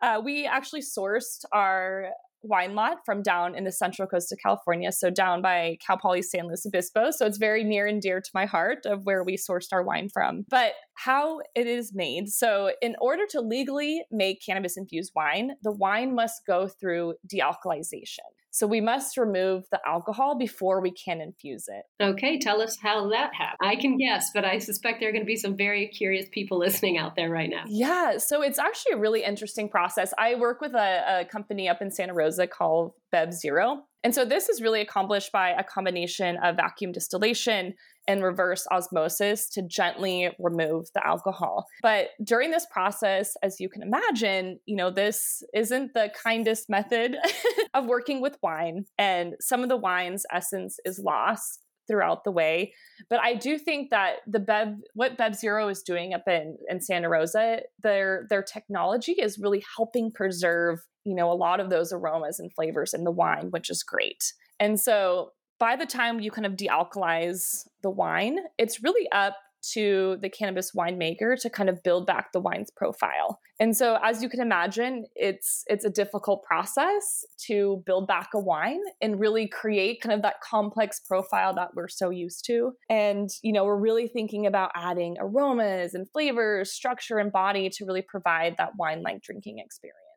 uh, 0.00 0.20
we 0.24 0.46
actually 0.46 0.82
sourced 0.82 1.44
our 1.52 2.10
wine 2.42 2.74
lot 2.76 2.98
from 3.04 3.20
down 3.22 3.54
in 3.54 3.64
the 3.64 3.72
central 3.72 4.06
coast 4.06 4.30
of 4.32 4.38
California, 4.38 4.92
so 4.92 5.10
down 5.10 5.42
by 5.42 5.76
Cal 5.84 5.98
Poly 5.98 6.22
San 6.22 6.46
Luis 6.46 6.64
Obispo. 6.64 7.10
So 7.10 7.26
it's 7.26 7.38
very 7.38 7.64
near 7.64 7.86
and 7.86 8.00
dear 8.00 8.20
to 8.20 8.30
my 8.32 8.46
heart 8.46 8.86
of 8.86 9.04
where 9.04 9.24
we 9.24 9.36
sourced 9.36 9.72
our 9.72 9.82
wine 9.82 10.08
from. 10.08 10.44
But 10.48 10.74
how 10.94 11.40
it 11.54 11.66
is 11.66 11.92
made. 11.94 12.28
So, 12.28 12.72
in 12.80 12.96
order 13.00 13.24
to 13.30 13.40
legally 13.40 14.04
make 14.10 14.44
cannabis 14.44 14.76
infused 14.76 15.12
wine, 15.14 15.52
the 15.62 15.72
wine 15.72 16.14
must 16.14 16.42
go 16.46 16.68
through 16.68 17.14
dealcoholization. 17.26 18.18
So 18.58 18.66
we 18.66 18.80
must 18.80 19.16
remove 19.16 19.66
the 19.70 19.78
alcohol 19.86 20.36
before 20.36 20.80
we 20.80 20.90
can 20.90 21.20
infuse 21.20 21.66
it. 21.68 21.84
Okay, 22.02 22.40
tell 22.40 22.60
us 22.60 22.76
how 22.82 23.08
that 23.10 23.32
happened. 23.32 23.58
I 23.62 23.76
can 23.76 23.96
guess, 23.96 24.30
but 24.34 24.44
I 24.44 24.58
suspect 24.58 24.98
there 24.98 25.10
are 25.10 25.12
going 25.12 25.22
to 25.22 25.26
be 25.26 25.36
some 25.36 25.56
very 25.56 25.86
curious 25.86 26.26
people 26.32 26.58
listening 26.68 26.98
out 26.98 27.14
there 27.14 27.30
right 27.30 27.48
now. 27.48 27.62
Yeah, 27.68 28.18
so 28.18 28.42
it's 28.42 28.58
actually 28.58 28.94
a 28.94 28.98
really 28.98 29.22
interesting 29.22 29.68
process. 29.68 30.12
I 30.18 30.34
work 30.34 30.60
with 30.60 30.74
a, 30.74 31.20
a 31.20 31.24
company 31.24 31.68
up 31.68 31.80
in 31.80 31.92
Santa 31.92 32.14
Rosa 32.14 32.48
called 32.48 32.94
Bev 33.12 33.32
Zero. 33.32 33.84
And 34.02 34.12
so 34.12 34.24
this 34.24 34.48
is 34.48 34.60
really 34.60 34.80
accomplished 34.80 35.30
by 35.30 35.50
a 35.50 35.62
combination 35.62 36.36
of 36.42 36.56
vacuum 36.56 36.90
distillation 36.90 37.74
and 38.08 38.24
reverse 38.24 38.66
osmosis 38.72 39.48
to 39.50 39.62
gently 39.62 40.30
remove 40.40 40.86
the 40.94 41.06
alcohol. 41.06 41.66
But 41.82 42.08
during 42.24 42.50
this 42.50 42.66
process, 42.72 43.36
as 43.42 43.60
you 43.60 43.68
can 43.68 43.82
imagine, 43.82 44.58
you 44.64 44.74
know, 44.74 44.90
this 44.90 45.42
isn't 45.54 45.92
the 45.92 46.10
kindest 46.24 46.70
method 46.70 47.16
of 47.74 47.84
working 47.84 48.22
with 48.22 48.38
wine. 48.42 48.86
And 48.96 49.34
some 49.40 49.62
of 49.62 49.68
the 49.68 49.76
wine's 49.76 50.24
essence 50.32 50.78
is 50.86 50.98
lost 50.98 51.60
throughout 51.86 52.24
the 52.24 52.30
way. 52.30 52.72
But 53.10 53.20
I 53.20 53.34
do 53.34 53.58
think 53.58 53.90
that 53.90 54.16
the 54.26 54.40
Bev, 54.40 54.74
what 54.94 55.16
Bev 55.16 55.34
Zero 55.34 55.68
is 55.68 55.82
doing 55.82 56.14
up 56.14 56.24
in, 56.26 56.56
in 56.68 56.80
Santa 56.80 57.08
Rosa, 57.08 57.60
their 57.82 58.26
their 58.30 58.42
technology 58.42 59.12
is 59.12 59.38
really 59.38 59.64
helping 59.76 60.12
preserve, 60.12 60.80
you 61.04 61.14
know, 61.14 61.32
a 61.32 61.34
lot 61.34 61.60
of 61.60 61.70
those 61.70 61.92
aromas 61.92 62.38
and 62.38 62.52
flavors 62.52 62.94
in 62.94 63.04
the 63.04 63.10
wine, 63.10 63.48
which 63.50 63.70
is 63.70 63.82
great. 63.82 64.32
And 64.60 64.78
so 64.78 65.30
by 65.58 65.76
the 65.76 65.86
time 65.86 66.20
you 66.20 66.30
kind 66.30 66.46
of 66.46 66.52
dealcoholize 66.52 67.66
the 67.82 67.90
wine, 67.90 68.38
it's 68.58 68.82
really 68.82 69.10
up 69.12 69.36
to 69.60 70.16
the 70.22 70.28
cannabis 70.28 70.72
winemaker 70.72 71.38
to 71.40 71.50
kind 71.50 71.68
of 71.68 71.82
build 71.82 72.06
back 72.06 72.32
the 72.32 72.40
wine's 72.40 72.70
profile. 72.70 73.40
And 73.60 73.76
so 73.76 73.98
as 74.02 74.22
you 74.22 74.28
can 74.28 74.40
imagine, 74.40 75.06
it's 75.16 75.64
it's 75.66 75.84
a 75.84 75.90
difficult 75.90 76.44
process 76.44 77.24
to 77.46 77.82
build 77.84 78.06
back 78.06 78.28
a 78.34 78.40
wine 78.40 78.80
and 79.02 79.18
really 79.18 79.48
create 79.48 80.00
kind 80.00 80.14
of 80.14 80.22
that 80.22 80.40
complex 80.40 81.00
profile 81.00 81.54
that 81.54 81.70
we're 81.74 81.88
so 81.88 82.10
used 82.10 82.44
to. 82.46 82.72
And 82.88 83.28
you 83.42 83.52
know, 83.52 83.64
we're 83.64 83.80
really 83.80 84.06
thinking 84.06 84.46
about 84.46 84.70
adding 84.76 85.16
aromas 85.18 85.94
and 85.94 86.08
flavors, 86.12 86.72
structure 86.72 87.18
and 87.18 87.32
body 87.32 87.68
to 87.70 87.84
really 87.84 88.02
provide 88.02 88.54
that 88.58 88.70
wine-like 88.78 89.22
drinking 89.22 89.58
experience. 89.58 90.07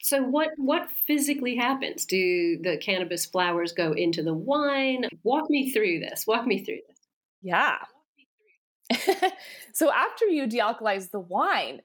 So 0.00 0.22
what 0.22 0.50
what 0.56 0.88
physically 1.06 1.56
happens? 1.56 2.04
Do 2.04 2.58
the 2.62 2.78
cannabis 2.78 3.26
flowers 3.26 3.72
go 3.72 3.92
into 3.92 4.22
the 4.22 4.34
wine? 4.34 5.04
Walk 5.22 5.50
me 5.50 5.70
through 5.70 6.00
this. 6.00 6.24
Walk 6.26 6.46
me 6.46 6.64
through 6.64 6.80
this. 6.88 6.98
Yeah. 7.42 7.78
so 9.74 9.92
after 9.92 10.26
you 10.26 10.46
dealcoholize 10.46 11.10
the 11.10 11.20
wine, 11.20 11.80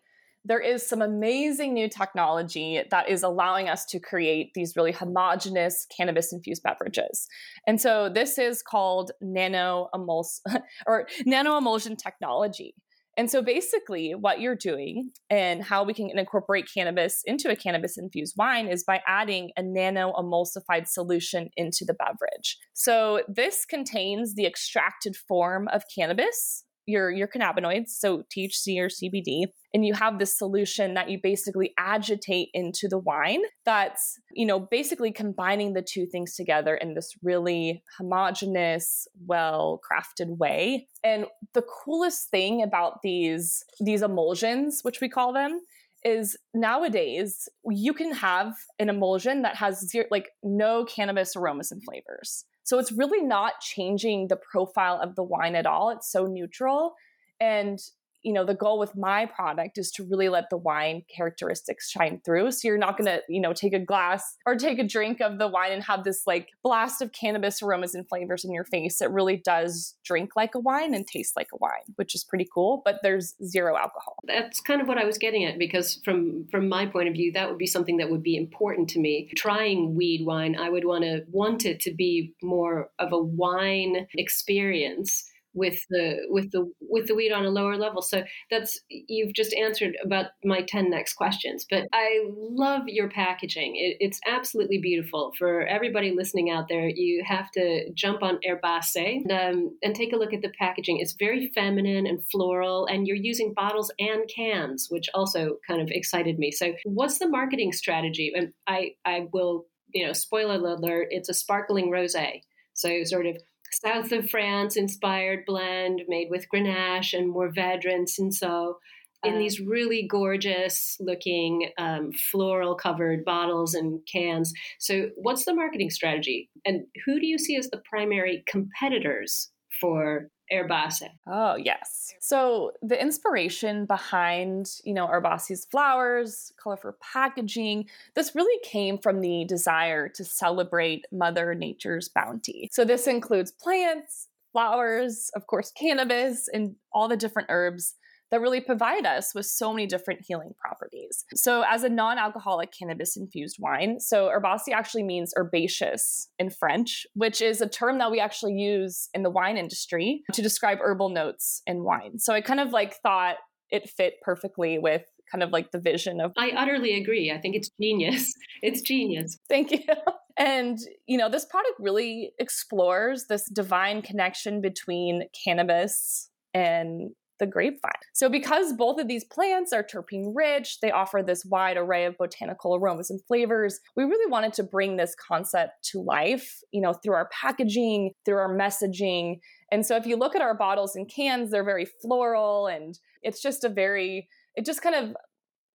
there 0.45 0.60
is 0.60 0.86
some 0.86 1.02
amazing 1.02 1.73
new 1.73 1.88
technology 1.88 2.82
that 2.91 3.10
is 3.10 3.23
allowing 3.23 3.69
us 3.69 3.86
to 3.86 3.99
create 3.99 4.52
these 4.54 4.76
really 4.76 4.91
homogenous 4.91 5.88
cannabis 5.95 6.34
infused 6.34 6.63
beverages. 6.63 7.28
And 7.65 7.80
so 7.80 8.10
this 8.10 8.38
is 8.38 8.62
called 8.62 9.12
nano 9.21 9.89
emuls 9.95 10.41
or 10.88 11.08
nano 11.26 11.58
emulsion 11.58 11.95
technology. 11.95 12.76
And 13.15 13.30
so 13.30 13.41
basically, 13.41 14.12
what 14.12 14.41
you're 14.41 14.56
doing 14.56 15.12
and 15.30 15.63
how 15.63 15.84
we 15.84 15.93
can 15.93 16.17
incorporate 16.17 16.69
cannabis 16.73 17.21
into 17.26 17.49
a 17.49 17.56
cannabis 17.56 17.97
infused 17.97 18.36
wine 18.38 18.67
is 18.67 18.84
by 18.84 19.02
adding 19.08 19.52
a 19.56 19.62
nano 19.62 20.12
emulsified 20.13 20.88
solution 20.88 21.49
into 21.56 21.86
the 21.86 21.93
beverage. 21.93 22.58
So 22.73 23.21
this 23.28 23.65
contains 23.65 24.34
the 24.36 24.45
extracted 24.45 25.15
form 25.15 25.67
of 25.67 25.84
cannabis 25.95 26.63
your 26.86 27.10
your 27.10 27.28
cannabinoids, 27.28 27.89
so 27.89 28.24
THC 28.36 28.80
or 28.80 28.89
CBD, 28.89 29.46
and 29.74 29.86
you 29.86 29.93
have 29.93 30.19
this 30.19 30.38
solution 30.38 30.93
that 30.93 31.10
you 31.10 31.19
basically 31.22 31.74
agitate 31.78 32.50
into 32.54 32.88
the 32.88 32.98
wine 33.00 33.41
that's, 33.65 34.19
you 34.32 34.46
know, 34.46 34.60
basically 34.60 35.12
combining 35.12 35.74
the 35.74 35.82
two 35.82 36.06
things 36.06 36.36
together 36.36 36.76
in 36.76 36.93
this 36.93 37.13
really 37.24 37.84
homogenous, 37.98 39.08
well-crafted 39.26 40.38
way. 40.38 40.88
And 41.04 41.26
the 41.54 41.63
coolest 41.63 42.30
thing 42.30 42.62
about 42.62 43.00
these 43.04 43.63
these 43.80 44.02
emulsions, 44.02 44.80
which 44.84 45.02
we 45.02 45.10
call 45.10 45.34
them, 45.34 45.60
is 46.06 46.38
nowadays 46.54 47.48
you 47.69 47.93
can 47.93 48.13
have 48.13 48.54
an 48.78 48.89
emulsion 48.89 49.41
that 49.43 49.56
has 49.56 49.88
zero, 49.89 50.06
like 50.12 50.30
no 50.43 50.86
cannabis 50.86 51.36
aromas 51.36 51.72
and 51.72 51.82
flavors. 51.84 52.46
So 52.63 52.80
it's 52.80 52.91
really 52.91 53.21
not 53.21 53.60
changing 53.60 54.28
the 54.28 54.38
profile 54.38 54.99
of 55.02 55.15
the 55.15 55.23
wine 55.23 55.56
at 55.56 55.65
all. 55.65 55.89
It's 55.89 56.12
so 56.12 56.26
neutral. 56.26 56.95
And 57.39 57.80
you 58.24 58.34
know 58.34 58.46
the 58.46 58.54
goal 58.54 58.80
with 58.80 58.96
my 58.96 59.26
product 59.26 59.78
is 59.78 59.92
to 59.92 60.04
really 60.04 60.30
let 60.30 60.50
the 60.50 60.58
wine 60.58 61.04
characteristics 61.14 61.90
shine 61.90 62.22
through. 62.26 62.52
So 62.52 62.68
you're 62.68 62.78
not 62.78 62.98
going 62.98 63.06
to 63.06 63.22
you 63.30 63.42
know 63.42 63.54
take 63.54 63.74
a 63.74 63.80
glass 63.80 64.38
or 64.46 64.56
take 64.56 64.80
a 64.80 64.84
drink 64.84 65.22
of 65.22 65.38
the 65.38 65.48
wine 65.48 65.72
and 65.72 65.84
have 65.84 66.04
this 66.04 66.24
like 66.26 66.50
blast 66.64 67.02
of 67.02 67.12
cannabis 67.12 67.62
aromas 67.62 67.96
and 67.96 68.08
flavors 68.08 68.46
in 68.46 68.54
your 68.54 68.64
face 68.64 69.02
it 69.02 69.12
really 69.12 69.38
does 69.38 69.96
drink 70.04 70.32
like 70.36 70.56
a 70.56 70.60
wine 70.60 70.94
and 70.94 71.08
taste 71.08 71.36
like 71.36 71.50
a 71.54 71.58
wine 71.58 71.94
which 71.96 72.16
is 72.16 72.24
pretty 72.24 72.48
cool 72.54 72.82
but 72.86 73.00
there's 73.04 73.36
zero 73.44 73.76
alcohol. 73.76 74.18
That's 74.26 74.60
kind 74.62 74.82
of 74.82 74.88
what 74.88 74.98
i 74.98 75.06
was 75.06 75.18
getting 75.18 75.46
at 75.46 75.60
because 75.60 76.00
from 76.06 76.48
from 76.50 76.70
my 76.70 76.86
point 76.86 77.08
of 77.08 77.14
view 77.14 77.32
that 77.34 77.50
would 77.50 77.58
be 77.58 77.68
something 77.68 77.98
that 77.98 78.10
would 78.10 78.24
be 78.24 78.38
important 78.38 78.90
to 78.90 79.00
me. 79.00 79.30
Trying 79.36 79.96
weed 79.96 80.26
wine 80.26 80.56
i 80.56 80.70
would 80.70 80.86
want 80.86 81.04
to 81.04 81.24
want 81.32 81.66
it 81.66 81.80
to 81.82 81.94
be 81.94 82.34
more 82.42 82.90
of 83.00 83.12
a 83.12 83.18
wine 83.18 84.08
experience 84.16 85.30
with 85.54 85.80
the 85.89 86.18
with 86.30 86.52
the 86.52 86.72
with 86.82 87.08
the 87.08 87.16
weed 87.16 87.32
on 87.32 87.46
a 87.46 87.50
lower 87.50 87.78
level. 87.78 88.02
So 88.02 88.24
that's 88.50 88.80
you've 88.89 89.34
just 89.34 89.54
answered 89.54 89.96
about 90.04 90.28
my 90.44 90.62
10 90.62 90.89
next 90.89 91.13
questions 91.13 91.66
but 91.70 91.86
i 91.94 92.24
love 92.30 92.84
your 92.88 93.10
packaging. 93.10 93.76
It, 93.76 93.98
it's 94.00 94.20
absolutely 94.28 94.80
beautiful. 94.80 95.32
For 95.38 95.66
everybody 95.66 96.12
listening 96.12 96.50
out 96.50 96.68
there 96.70 96.88
you 96.88 97.24
have 97.26 97.52
to 97.52 97.92
jump 97.94 98.24
on 98.24 98.39
Herbacée 98.46 99.22
and, 99.24 99.32
um, 99.32 99.78
and 99.84 99.96
take 99.96 100.13
a 100.13 100.18
look 100.18 100.34
at 100.34 100.42
the 100.42 100.52
packaging. 100.60 101.00
It's 101.00 101.13
very 101.13 101.52
feminine 101.54 102.06
and 102.08 102.26
floral 102.32 102.86
and 102.86 103.08
you're 103.08 103.18
using 103.18 103.54
bottles 103.54 103.92
and 104.00 104.30
cans 104.34 104.88
which 104.89 105.10
also 105.13 105.58
kind 105.68 105.82
of 105.82 105.89
excited 105.92 106.39
me. 106.39 106.52
So 106.52 106.74
what's 106.86 107.20
the 107.20 107.30
marketing 107.30 107.74
strategy? 107.74 108.32
And 108.36 108.54
i 108.68 108.92
i 109.06 109.28
will 109.32 109.66
you 109.94 110.06
know 110.06 110.13
spoiler 110.13 110.56
alert 110.56 111.08
it's 111.12 111.30
a 111.30 111.34
sparkling 111.34 111.92
rosé. 111.92 112.42
So 112.74 113.04
sort 113.04 113.28
of 113.28 113.38
south 113.86 114.12
of 114.12 114.30
France 114.30 114.76
inspired 114.76 115.46
blend 115.46 116.04
made 116.08 116.30
with 116.30 116.48
Grenache 116.54 117.13
and 117.13 117.34
Mourvedre 117.34 117.93
and 117.93 118.08
Cinsault 118.08 118.76
in 119.24 119.39
these 119.39 119.60
um, 119.60 119.67
really 119.67 120.08
gorgeous 120.10 120.98
looking 121.00 121.69
um, 121.78 122.12
floral 122.32 122.76
covered 122.76 123.24
bottles 123.24 123.74
and 123.74 124.00
cans. 124.12 124.54
So, 124.80 125.10
what's 125.15 125.46
the 125.46 125.56
marketing 125.56 125.89
strategy? 125.89 126.50
And 126.65 126.82
who 127.06 127.19
do 127.19 127.26
you 127.26 127.38
see 127.38 127.56
as 127.56 127.69
the 127.69 127.82
primary 127.89 128.43
competitors 128.48 129.50
for 129.80 130.30
Herbacée? 130.51 131.10
Oh, 131.27 131.56
yes. 131.56 132.13
So 132.19 132.71
the 132.82 132.99
inspiration 133.01 133.86
behind, 133.86 134.69
you 134.84 134.93
know, 134.93 135.08
Herbacée's 135.08 135.65
flowers, 135.65 136.53
colorful 136.62 136.95
packaging, 137.01 137.89
this 138.15 138.36
really 138.36 138.60
came 138.63 138.97
from 138.97 139.21
the 139.21 139.45
desire 139.45 140.10
to 140.10 140.23
celebrate 140.23 141.06
Mother 141.12 141.56
Nature's 141.56 142.10
bounty. 142.10 142.69
So 142.71 142.86
this 142.86 143.08
includes 143.08 143.51
plants, 143.51 144.27
flowers, 144.51 145.32
of 145.36 145.47
course, 145.47 145.71
cannabis, 145.71 146.47
and 146.53 146.75
all 146.91 147.08
the 147.08 147.17
different 147.17 147.49
herbs 147.49 147.95
that 148.34 148.41
really 148.41 148.60
provide 148.60 149.06
us 149.06 149.36
with 149.36 149.46
so 149.46 149.72
many 149.72 149.86
different 149.86 150.22
healing 150.28 150.56
properties. 150.60 151.24
So, 151.36 151.63
as 151.69 151.84
a 151.84 151.89
non 151.89 152.17
alcoholic 152.17 152.74
cannabis 152.78 153.15
infused 153.15 153.58
wine, 153.60 154.00
so 154.00 154.28
Herbacée 154.28 154.74
actually 154.74 155.04
means 155.04 155.36
herbaceous 155.38 156.30
in 156.39 156.50
French, 156.50 157.06
which 157.13 157.41
is 157.41 157.62
a 157.62 157.69
term 157.69 158.00
that 158.00 158.10
we 158.10 158.19
actually 158.19 158.56
use 158.56 159.08
in 159.13 159.22
the 159.22 159.30
wine 159.30 159.56
industry 159.56 160.24
to 160.34 160.41
describe 160.41 160.80
herbal 160.82 161.10
notes 161.10 161.62
in 161.67 161.84
wine. 161.84 162.17
So, 162.17 162.34
I 162.34 162.41
kind 162.41 162.60
of 162.60 162.72
like 162.72 162.96
thought 163.04 163.36
it 163.69 163.88
fit 163.88 164.15
perfectly 164.24 164.80
with 164.80 165.04
kind 165.32 165.43
of 165.43 165.52
like 165.52 165.69
the 165.69 165.80
vision 165.80 166.19
of. 166.19 166.32
I 166.36 166.54
utterly 166.58 167.00
agree. 167.00 167.32
I 167.32 167.38
think 167.38 167.56
it's 167.56 167.69
genius. 167.80 168.34
It's 168.63 168.82
genius. 168.82 169.38
Thank 169.48 169.72
you. 169.72 169.80
And, 170.36 170.80
you 171.06 171.19
know, 171.19 171.30
this 171.30 171.46
product 171.46 171.76
really 171.80 172.32
explores 172.39 173.26
this 173.30 173.48
divine 173.48 174.02
connection 174.02 174.62
between 174.62 175.26
cannabis 175.46 176.32
and 176.56 177.12
the 177.43 177.51
grapevine. 177.51 177.91
So, 178.13 178.29
because 178.29 178.73
both 178.73 178.99
of 178.99 179.08
these 179.08 179.23
plants 179.25 179.73
are 179.73 179.84
terpene 179.84 180.32
rich, 180.34 180.79
they 180.79 180.91
offer 180.91 181.21
this 181.21 181.45
wide 181.45 181.77
array 181.77 182.06
of 182.06 182.17
botanical 182.17 182.75
aromas 182.75 183.10
and 183.10 183.21
flavors. 183.27 183.79
We 183.95 184.03
really 184.06 184.29
wanted 184.32 184.53
to 184.53 184.63
bring 184.63 184.95
this 184.95 185.15
concept 185.15 185.84
to 185.91 185.99
life, 185.99 186.62
you 186.71 186.82
know, 186.82 186.93
through 186.93 187.15
our 187.15 187.29
packaging, 187.29 188.12
through 188.25 188.38
our 188.38 188.58
messaging. 188.58 189.39
And 189.71 189.86
so, 189.86 189.95
if 189.97 190.06
you 190.06 190.15
look 190.15 190.36
at 190.36 190.41
our 190.41 190.56
bottles 190.56 190.95
and 190.95 191.10
cans, 191.10 191.51
they're 191.51 191.63
very 191.63 191.88
floral 192.01 192.67
and 192.67 192.97
it's 193.21 193.41
just 193.41 193.63
a 193.63 193.69
very, 193.69 194.29
it 194.56 194.65
just 194.65 194.82
kind 194.82 194.95
of 194.95 195.15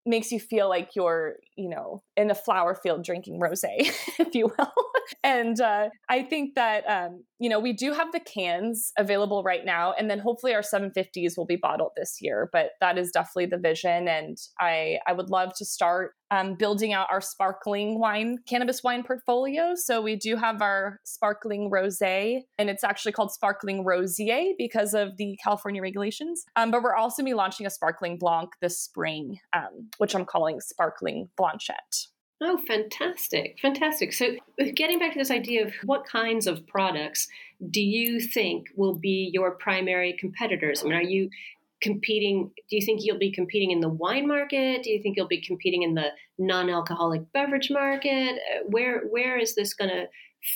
makes 0.07 0.33
you 0.33 0.41
feel 0.41 0.69
like 0.69 0.97
you're, 0.97 1.37
you 1.57 1.69
know, 1.69 2.03
in 2.17 2.31
a 2.31 2.35
flower 2.35 2.75
field 2.75 3.05
drinking 3.05 3.39
rosé, 3.41 3.75
if 4.19 4.35
you 4.35 4.47
will. 4.47 4.73
and 5.23 5.61
uh, 5.61 5.89
I 6.09 6.23
think 6.23 6.55
that, 6.55 6.85
um, 6.89 7.25
you 7.39 7.49
know, 7.49 7.61
we 7.61 7.73
do 7.73 7.93
have 7.93 8.11
the 8.13 8.21
cans 8.21 8.93
available 8.99 9.43
right 9.43 9.65
now. 9.65 9.93
And 9.93 10.11
then 10.11 10.19
hopefully 10.19 10.55
our 10.55 10.63
750s 10.63 11.37
will 11.37 11.47
be 11.47 11.57
bottled 11.57 11.93
this 11.97 12.19
year. 12.21 12.49
But 12.53 12.71
that 12.81 12.99
is 12.99 13.11
definitely 13.11 13.47
the 13.47 13.59
vision. 13.59 14.09
And 14.09 14.37
I, 14.61 14.99
I 15.07 15.13
would 15.13 15.31
love 15.31 15.53
to 15.59 15.65
start 15.65 16.13
um, 16.31 16.55
building 16.55 16.93
out 16.93 17.09
our 17.11 17.21
sparkling 17.21 17.99
wine, 17.99 18.39
cannabis 18.47 18.83
wine 18.83 19.03
portfolio. 19.03 19.75
So 19.75 20.03
we 20.03 20.17
do 20.17 20.37
have 20.37 20.61
our 20.61 21.01
sparkling 21.05 21.71
rosé, 21.71 22.41
and 22.59 22.69
it's 22.69 22.85
actually 22.85 23.13
called 23.13 23.33
sparkling 23.33 23.85
rosier 23.85 24.53
because 24.59 24.93
of 24.95 25.17
the 25.17 25.39
California 25.43 25.81
regulations. 25.81 26.45
Um, 26.57 26.71
but 26.71 26.83
we're 26.83 26.95
also 26.95 27.23
be 27.23 27.35
launching 27.35 27.67
a 27.67 27.71
sparkling 27.71 28.19
blanc 28.19 28.51
this 28.61 28.79
spring, 28.79 29.39
um, 29.55 29.89
which 29.99 30.15
I'm 30.15 30.25
calling 30.25 30.61
sparkling 30.61 31.31
blanchette. 31.41 32.09
Oh, 32.41 32.59
fantastic. 32.69 33.59
Fantastic. 33.61 34.13
So, 34.13 34.37
getting 34.75 34.99
back 34.99 35.13
to 35.13 35.19
this 35.19 35.31
idea 35.31 35.67
of 35.67 35.73
what 35.85 36.07
kinds 36.07 36.47
of 36.47 36.67
products 36.67 37.27
do 37.71 37.81
you 37.81 38.21
think 38.21 38.69
will 38.77 38.95
be 38.95 39.31
your 39.33 39.53
primary 39.53 40.17
competitors? 40.19 40.83
I 40.83 40.85
mean, 40.85 40.95
are 40.95 41.03
you 41.03 41.31
competing? 41.83 42.51
Do 42.71 42.77
you 42.77 42.83
think 42.85 43.01
you'll 43.03 43.19
be 43.19 43.33
competing 43.33 43.73
in 43.73 43.81
the 43.81 43.89
wine 43.89 44.29
market? 44.29 44.85
Do 44.85 44.91
you 44.91 45.03
think 45.03 45.17
you'll 45.17 45.27
be 45.27 45.41
competing 45.41 45.83
in 45.83 45.95
the 45.95 46.11
non 46.39 46.71
alcoholic 46.71 47.33
beverage 47.33 47.71
market? 47.71 48.37
Uh, 48.37 48.65
where, 48.67 49.03
where 49.09 49.37
is 49.37 49.57
this 49.57 49.75
going 49.75 49.91
to 49.91 50.07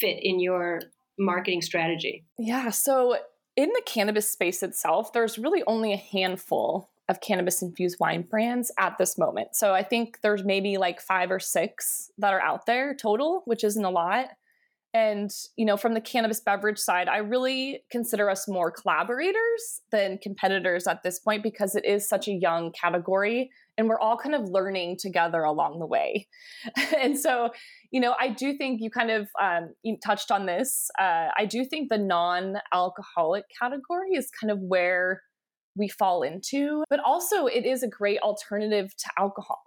fit 0.00 0.18
in 0.22 0.38
your 0.38 0.82
marketing 1.18 1.62
strategy? 1.62 2.24
Yeah. 2.38 2.70
So, 2.70 3.16
in 3.56 3.70
the 3.70 3.82
cannabis 3.84 4.30
space 4.30 4.62
itself, 4.62 5.12
there's 5.12 5.36
really 5.36 5.64
only 5.66 5.92
a 5.92 5.96
handful 5.96 6.91
of 7.12 7.20
cannabis 7.20 7.62
infused 7.62 7.98
wine 8.00 8.22
brands 8.22 8.72
at 8.80 8.98
this 8.98 9.16
moment. 9.16 9.54
So 9.54 9.72
I 9.72 9.84
think 9.84 10.18
there's 10.22 10.42
maybe 10.42 10.78
like 10.78 11.00
five 11.00 11.30
or 11.30 11.38
six 11.38 12.10
that 12.18 12.32
are 12.32 12.42
out 12.42 12.66
there 12.66 12.96
total, 12.96 13.42
which 13.44 13.62
isn't 13.62 13.84
a 13.84 13.90
lot. 13.90 14.30
And, 14.94 15.30
you 15.56 15.64
know, 15.64 15.78
from 15.78 15.94
the 15.94 16.02
cannabis 16.02 16.40
beverage 16.40 16.78
side, 16.78 17.08
I 17.08 17.18
really 17.18 17.82
consider 17.90 18.28
us 18.28 18.46
more 18.46 18.70
collaborators 18.70 19.80
than 19.90 20.18
competitors 20.18 20.86
at 20.86 21.02
this 21.02 21.18
point 21.18 21.42
because 21.42 21.74
it 21.74 21.86
is 21.86 22.06
such 22.06 22.28
a 22.28 22.32
young 22.32 22.72
category 22.72 23.50
and 23.78 23.88
we're 23.88 23.98
all 23.98 24.18
kind 24.18 24.34
of 24.34 24.50
learning 24.50 24.98
together 25.00 25.42
along 25.44 25.78
the 25.78 25.86
way. 25.86 26.28
and 26.98 27.18
so, 27.18 27.50
you 27.90 28.00
know, 28.00 28.14
I 28.20 28.28
do 28.28 28.56
think 28.56 28.80
you 28.82 28.90
kind 28.90 29.10
of 29.10 29.28
um, 29.40 29.72
you 29.82 29.96
touched 30.04 30.30
on 30.30 30.44
this. 30.44 30.90
Uh, 31.00 31.28
I 31.38 31.46
do 31.46 31.64
think 31.64 31.88
the 31.88 31.98
non 31.98 32.56
alcoholic 32.72 33.44
category 33.58 34.10
is 34.14 34.30
kind 34.38 34.50
of 34.50 34.58
where 34.60 35.22
we 35.76 35.88
fall 35.88 36.22
into, 36.22 36.84
but 36.90 37.00
also 37.00 37.46
it 37.46 37.64
is 37.64 37.82
a 37.82 37.88
great 37.88 38.20
alternative 38.20 38.96
to 38.96 39.10
alcohol. 39.18 39.62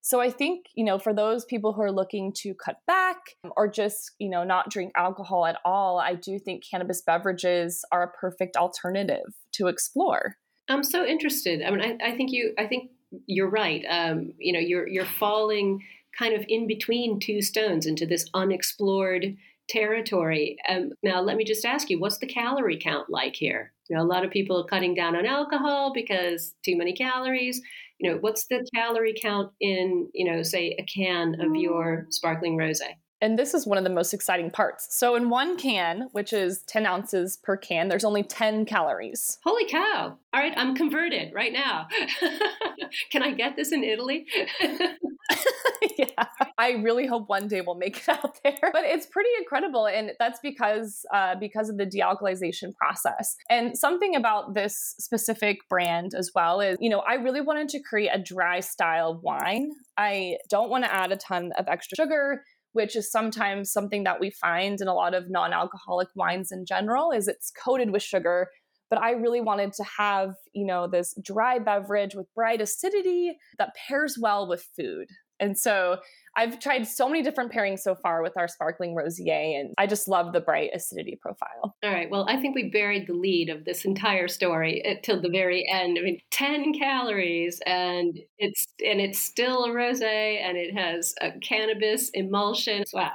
So 0.00 0.20
I 0.20 0.30
think, 0.30 0.66
you 0.74 0.84
know, 0.84 0.98
for 0.98 1.12
those 1.12 1.44
people 1.44 1.72
who 1.72 1.82
are 1.82 1.92
looking 1.92 2.32
to 2.38 2.54
cut 2.54 2.76
back 2.86 3.18
or 3.56 3.68
just, 3.68 4.12
you 4.18 4.30
know, 4.30 4.42
not 4.42 4.70
drink 4.70 4.92
alcohol 4.96 5.44
at 5.44 5.58
all, 5.64 5.98
I 5.98 6.14
do 6.14 6.38
think 6.38 6.62
cannabis 6.68 7.02
beverages 7.02 7.84
are 7.92 8.04
a 8.04 8.10
perfect 8.12 8.56
alternative 8.56 9.34
to 9.52 9.66
explore. 9.66 10.36
I'm 10.68 10.82
so 10.82 11.04
interested. 11.04 11.62
I 11.62 11.70
mean, 11.70 11.82
I, 11.82 12.10
I 12.10 12.16
think 12.16 12.30
you, 12.32 12.54
I 12.58 12.66
think 12.66 12.90
you're 13.26 13.50
right. 13.50 13.84
Um, 13.88 14.32
you 14.38 14.52
know, 14.52 14.60
you're 14.60 14.86
you're 14.86 15.06
falling 15.06 15.82
kind 16.18 16.34
of 16.34 16.44
in 16.48 16.66
between 16.66 17.20
two 17.20 17.42
stones 17.42 17.86
into 17.86 18.06
this 18.06 18.28
unexplored 18.34 19.36
territory. 19.68 20.56
Um, 20.68 20.90
now, 21.02 21.20
let 21.20 21.36
me 21.36 21.44
just 21.44 21.64
ask 21.64 21.90
you, 21.90 21.98
what's 21.98 22.18
the 22.18 22.26
calorie 22.26 22.78
count 22.78 23.10
like 23.10 23.36
here? 23.36 23.72
You 23.88 23.96
know, 23.96 24.02
a 24.02 24.04
lot 24.04 24.24
of 24.24 24.30
people 24.30 24.60
are 24.60 24.66
cutting 24.66 24.94
down 24.94 25.16
on 25.16 25.26
alcohol 25.26 25.92
because 25.92 26.54
too 26.64 26.76
many 26.76 26.92
calories. 26.92 27.60
You 27.98 28.10
know, 28.10 28.18
what's 28.18 28.46
the 28.46 28.66
calorie 28.74 29.14
count 29.20 29.52
in, 29.60 30.08
you 30.14 30.30
know, 30.30 30.42
say 30.42 30.76
a 30.78 30.84
can 30.84 31.40
of 31.40 31.54
your 31.56 32.06
sparkling 32.10 32.56
rosé? 32.56 32.94
And 33.20 33.36
this 33.36 33.52
is 33.52 33.66
one 33.66 33.78
of 33.78 33.84
the 33.84 33.90
most 33.90 34.14
exciting 34.14 34.50
parts. 34.50 34.86
So, 34.90 35.16
in 35.16 35.28
one 35.28 35.56
can, 35.56 36.08
which 36.12 36.32
is 36.32 36.62
10 36.68 36.86
ounces 36.86 37.36
per 37.42 37.56
can, 37.56 37.88
there's 37.88 38.04
only 38.04 38.22
10 38.22 38.64
calories. 38.64 39.38
Holy 39.42 39.66
cow. 39.68 40.16
All 40.32 40.40
right, 40.40 40.54
I'm 40.56 40.76
converted 40.76 41.32
right 41.34 41.52
now. 41.52 41.88
Can 43.10 43.22
I 43.22 43.32
get 43.32 43.56
this 43.56 43.72
in 43.72 43.82
Italy? 43.82 44.26
yeah, 45.98 46.24
I 46.56 46.72
really 46.72 47.06
hope 47.06 47.28
one 47.28 47.48
day 47.48 47.60
we'll 47.60 47.76
make 47.76 47.96
it 48.08 48.08
out 48.08 48.38
there. 48.42 48.70
But 48.72 48.84
it's 48.84 49.06
pretty 49.06 49.30
incredible, 49.38 49.86
and 49.86 50.12
that's 50.18 50.40
because 50.42 51.04
uh, 51.12 51.34
because 51.36 51.68
of 51.68 51.78
the 51.78 51.86
dealcoholization 51.86 52.74
process. 52.74 53.36
And 53.48 53.76
something 53.76 54.14
about 54.14 54.54
this 54.54 54.94
specific 54.98 55.58
brand 55.68 56.14
as 56.14 56.30
well 56.34 56.60
is, 56.60 56.76
you 56.80 56.90
know, 56.90 57.00
I 57.00 57.14
really 57.14 57.40
wanted 57.40 57.68
to 57.70 57.80
create 57.80 58.10
a 58.12 58.18
dry 58.18 58.60
style 58.60 59.20
wine. 59.22 59.70
I 59.96 60.36
don't 60.48 60.70
want 60.70 60.84
to 60.84 60.94
add 60.94 61.12
a 61.12 61.16
ton 61.16 61.52
of 61.58 61.66
extra 61.68 61.96
sugar 61.96 62.42
which 62.72 62.94
is 62.94 63.10
sometimes 63.10 63.72
something 63.72 64.04
that 64.04 64.20
we 64.20 64.30
find 64.30 64.80
in 64.80 64.88
a 64.88 64.94
lot 64.94 65.14
of 65.14 65.30
non-alcoholic 65.30 66.06
wines 66.14 66.52
in 66.52 66.66
general 66.66 67.10
is 67.10 67.26
it's 67.26 67.50
coated 67.50 67.90
with 67.90 68.02
sugar 68.02 68.48
but 68.90 69.00
I 69.00 69.12
really 69.12 69.40
wanted 69.40 69.72
to 69.74 69.84
have, 69.98 70.34
you 70.52 70.64
know, 70.64 70.86
this 70.86 71.14
dry 71.22 71.58
beverage 71.58 72.14
with 72.14 72.32
bright 72.34 72.60
acidity 72.60 73.36
that 73.58 73.74
pairs 73.74 74.16
well 74.20 74.48
with 74.48 74.66
food. 74.76 75.08
And 75.40 75.58
so 75.58 75.98
I've 76.36 76.60
tried 76.60 76.86
so 76.86 77.08
many 77.08 77.22
different 77.22 77.52
pairings 77.52 77.80
so 77.80 77.96
far 77.96 78.22
with 78.22 78.36
our 78.36 78.46
sparkling 78.46 78.94
rosé, 78.94 79.58
and 79.60 79.74
I 79.76 79.86
just 79.88 80.06
love 80.06 80.32
the 80.32 80.40
bright 80.40 80.70
acidity 80.72 81.18
profile. 81.20 81.76
All 81.82 81.90
right. 81.90 82.08
Well, 82.10 82.26
I 82.28 82.36
think 82.36 82.54
we 82.54 82.70
buried 82.70 83.08
the 83.08 83.14
lead 83.14 83.48
of 83.48 83.64
this 83.64 83.84
entire 83.84 84.28
story 84.28 84.80
eh, 84.84 84.96
till 85.02 85.20
the 85.20 85.28
very 85.30 85.68
end. 85.68 85.98
I 85.98 86.02
mean, 86.02 86.20
ten 86.30 86.72
calories, 86.72 87.60
and 87.66 88.18
it's 88.38 88.66
and 88.84 89.00
it's 89.00 89.18
still 89.18 89.64
a 89.64 89.70
rosé, 89.70 90.40
and 90.40 90.56
it 90.56 90.74
has 90.74 91.14
a 91.20 91.32
cannabis 91.40 92.10
emulsion. 92.10 92.84
Wow. 92.92 93.12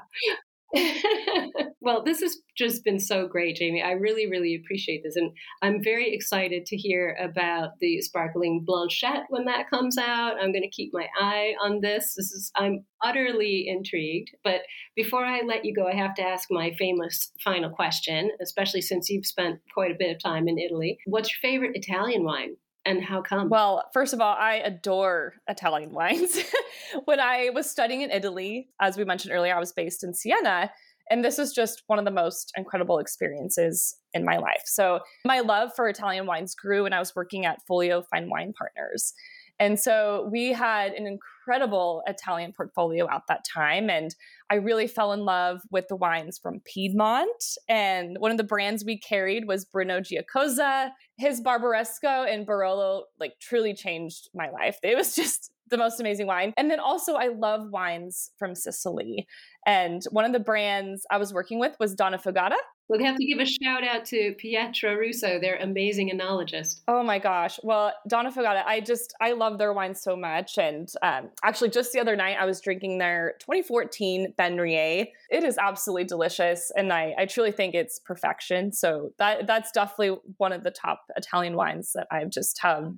well, 1.81 2.03
this 2.03 2.21
has 2.21 2.37
just 2.57 2.83
been 2.83 2.99
so 2.99 3.27
great, 3.27 3.57
Jamie. 3.57 3.83
I 3.83 3.91
really, 3.91 4.27
really 4.27 4.55
appreciate 4.55 5.01
this. 5.03 5.15
And 5.15 5.31
I'm 5.61 5.83
very 5.83 6.13
excited 6.13 6.65
to 6.67 6.77
hear 6.77 7.15
about 7.21 7.71
the 7.79 8.01
sparkling 8.01 8.63
blanchette 8.65 9.25
when 9.29 9.45
that 9.45 9.69
comes 9.69 9.97
out. 9.97 10.35
I'm 10.39 10.51
going 10.51 10.63
to 10.63 10.69
keep 10.69 10.91
my 10.93 11.07
eye 11.19 11.53
on 11.63 11.81
this. 11.81 12.15
This 12.15 12.31
is, 12.31 12.51
I'm 12.55 12.85
utterly 13.03 13.65
intrigued. 13.67 14.29
But 14.43 14.61
before 14.95 15.25
I 15.25 15.41
let 15.41 15.65
you 15.65 15.73
go, 15.75 15.87
I 15.87 15.95
have 15.95 16.15
to 16.15 16.23
ask 16.23 16.47
my 16.49 16.71
famous 16.77 17.31
final 17.43 17.69
question, 17.69 18.31
especially 18.41 18.81
since 18.81 19.09
you've 19.09 19.25
spent 19.25 19.59
quite 19.73 19.91
a 19.91 19.97
bit 19.97 20.15
of 20.15 20.21
time 20.21 20.47
in 20.47 20.57
Italy. 20.57 20.97
What's 21.05 21.29
your 21.29 21.51
favorite 21.51 21.75
Italian 21.75 22.23
wine? 22.23 22.55
And 22.85 23.03
how 23.03 23.21
come? 23.21 23.49
Well, 23.49 23.83
first 23.93 24.13
of 24.13 24.19
all, 24.19 24.35
I 24.37 24.55
adore 24.55 25.35
Italian 25.47 25.93
wines. 25.93 26.37
when 27.05 27.19
I 27.19 27.49
was 27.53 27.69
studying 27.69 28.01
in 28.01 28.11
Italy, 28.11 28.69
as 28.81 28.97
we 28.97 29.05
mentioned 29.05 29.33
earlier, 29.33 29.55
I 29.55 29.59
was 29.59 29.71
based 29.71 30.03
in 30.03 30.13
Siena. 30.13 30.69
And 31.09 31.23
this 31.23 31.37
is 31.37 31.53
just 31.53 31.83
one 31.87 31.99
of 31.99 32.05
the 32.05 32.11
most 32.11 32.51
incredible 32.57 32.99
experiences 32.99 33.95
in 34.13 34.23
my 34.23 34.37
life. 34.37 34.63
So, 34.65 34.99
my 35.25 35.41
love 35.41 35.71
for 35.75 35.87
Italian 35.87 36.25
wines 36.25 36.55
grew 36.55 36.83
when 36.83 36.93
I 36.93 36.99
was 36.99 37.13
working 37.15 37.45
at 37.45 37.59
Folio 37.67 38.03
Fine 38.09 38.29
Wine 38.29 38.53
Partners. 38.57 39.13
And 39.59 39.79
so 39.79 40.27
we 40.31 40.51
had 40.51 40.93
an 40.93 41.05
incredible 41.05 42.03
Italian 42.07 42.53
portfolio 42.53 43.07
at 43.09 43.23
that 43.27 43.45
time. 43.45 43.89
And 43.89 44.13
I 44.49 44.55
really 44.55 44.87
fell 44.87 45.13
in 45.13 45.25
love 45.25 45.61
with 45.71 45.87
the 45.87 45.95
wines 45.95 46.37
from 46.37 46.61
Piedmont. 46.65 47.43
And 47.69 48.17
one 48.19 48.31
of 48.31 48.37
the 48.37 48.43
brands 48.43 48.83
we 48.83 48.97
carried 48.97 49.47
was 49.47 49.65
Bruno 49.65 50.01
Giacosa. 50.01 50.91
His 51.17 51.41
Barbaresco 51.41 52.31
and 52.31 52.47
Barolo 52.47 53.03
like 53.19 53.33
truly 53.39 53.73
changed 53.73 54.29
my 54.33 54.49
life. 54.49 54.77
It 54.83 54.97
was 54.97 55.15
just 55.15 55.51
the 55.69 55.77
most 55.77 55.99
amazing 55.99 56.27
wine. 56.27 56.53
And 56.57 56.69
then 56.69 56.79
also, 56.79 57.15
I 57.15 57.29
love 57.29 57.69
wines 57.71 58.31
from 58.37 58.55
Sicily. 58.55 59.25
And 59.65 60.01
one 60.11 60.25
of 60.25 60.33
the 60.33 60.39
brands 60.39 61.05
I 61.09 61.17
was 61.17 61.33
working 61.33 61.59
with 61.59 61.75
was 61.79 61.95
Donnafugata. 61.95 62.57
We'll 62.89 63.03
have 63.03 63.15
to 63.15 63.25
give 63.25 63.39
a 63.39 63.45
shout 63.45 63.83
out 63.83 64.05
to 64.05 64.33
Pietro 64.37 64.95
Russo, 64.95 65.39
their 65.39 65.55
amazing 65.55 66.11
enologist. 66.11 66.81
Oh 66.87 67.01
my 67.01 67.17
gosh. 67.17 67.59
Well, 67.63 67.93
Donnafugata, 68.11 68.63
I 68.65 68.81
just, 68.81 69.13
I 69.21 69.31
love 69.31 69.57
their 69.57 69.71
wine 69.71 69.95
so 69.95 70.15
much. 70.15 70.57
And 70.57 70.89
um, 71.01 71.29
actually, 71.43 71.69
just 71.69 71.93
the 71.93 71.99
other 71.99 72.15
night, 72.15 72.37
I 72.39 72.45
was 72.45 72.59
drinking 72.59 72.97
their 72.97 73.35
2014 73.39 74.33
Ben 74.37 74.57
Ryé. 74.57 75.07
It 75.29 75.43
is 75.43 75.57
absolutely 75.57 76.03
delicious. 76.03 76.71
And 76.75 76.91
I, 76.91 77.15
I 77.17 77.25
truly 77.25 77.51
think 77.51 77.73
it's 77.73 77.99
perfection. 77.99 78.73
So 78.73 79.11
that 79.17 79.47
that's 79.47 79.71
definitely 79.71 80.19
one 80.37 80.51
of 80.51 80.63
the 80.63 80.71
top 80.71 81.05
Italian 81.15 81.55
wines 81.55 81.93
that 81.93 82.07
I've 82.11 82.29
just 82.29 82.59
have 82.61 82.93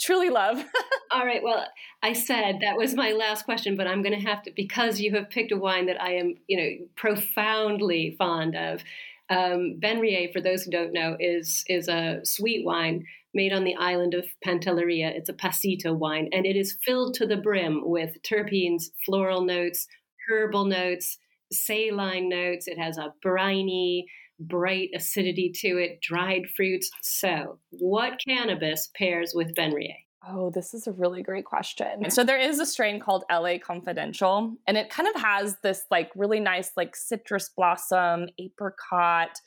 truly 0.00 0.30
love. 0.30 0.64
All 1.10 1.24
right. 1.24 1.42
Well, 1.42 1.66
I 2.02 2.12
said 2.12 2.58
that 2.60 2.76
was 2.76 2.94
my 2.94 3.12
last 3.12 3.44
question, 3.44 3.76
but 3.76 3.86
I'm 3.86 4.02
going 4.02 4.18
to 4.18 4.26
have 4.26 4.42
to 4.44 4.52
because 4.54 5.00
you 5.00 5.14
have 5.14 5.30
picked 5.30 5.52
a 5.52 5.56
wine 5.56 5.86
that 5.86 6.00
I 6.00 6.14
am, 6.14 6.34
you 6.46 6.56
know, 6.56 6.86
profoundly 6.96 8.14
fond 8.18 8.56
of. 8.56 8.82
Um, 9.30 9.76
Ben 9.78 9.98
Ryé, 10.00 10.32
for 10.32 10.40
those 10.40 10.62
who 10.62 10.70
don't 10.70 10.92
know, 10.92 11.16
is 11.20 11.64
is 11.68 11.88
a 11.88 12.20
sweet 12.24 12.64
wine 12.64 13.04
made 13.34 13.52
on 13.52 13.64
the 13.64 13.76
island 13.76 14.14
of 14.14 14.26
Pantelleria. 14.44 15.10
It's 15.14 15.28
a 15.28 15.34
passito 15.34 15.96
wine, 15.96 16.28
and 16.32 16.46
it 16.46 16.56
is 16.56 16.78
filled 16.82 17.14
to 17.14 17.26
the 17.26 17.36
brim 17.36 17.82
with 17.84 18.16
terpenes, 18.22 18.84
floral 19.04 19.44
notes, 19.44 19.86
herbal 20.28 20.64
notes, 20.64 21.18
saline 21.52 22.28
notes. 22.28 22.68
It 22.68 22.78
has 22.78 22.96
a 22.96 23.12
briny, 23.22 24.06
bright 24.40 24.90
acidity 24.94 25.52
to 25.56 25.76
it, 25.78 26.00
dried 26.00 26.46
fruits. 26.56 26.90
So, 27.02 27.58
what 27.70 28.20
cannabis 28.26 28.90
pairs 28.96 29.32
with 29.34 29.54
Ben 29.54 29.72
Ryé? 29.72 30.07
Oh, 30.26 30.50
this 30.50 30.74
is 30.74 30.86
a 30.86 30.92
really 30.92 31.22
great 31.22 31.44
question. 31.44 32.10
So 32.10 32.24
there 32.24 32.38
is 32.38 32.58
a 32.58 32.66
strain 32.66 32.98
called 32.98 33.24
LA 33.30 33.58
Confidential, 33.58 34.56
and 34.66 34.76
it 34.76 34.90
kind 34.90 35.08
of 35.08 35.20
has 35.20 35.56
this 35.62 35.84
like 35.90 36.10
really 36.16 36.40
nice 36.40 36.72
like 36.76 36.96
citrus 36.96 37.50
blossom, 37.56 38.26
apricot, 38.38 39.40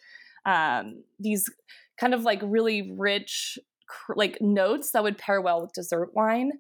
um, 0.46 1.04
these 1.20 1.50
kind 2.00 2.14
of 2.14 2.24
like 2.24 2.40
really 2.44 2.94
rich 2.98 3.60
like 4.16 4.38
notes 4.40 4.92
that 4.92 5.04
would 5.04 5.18
pair 5.18 5.42
well 5.42 5.62
with 5.62 5.74
dessert 5.74 6.12
wine. 6.14 6.52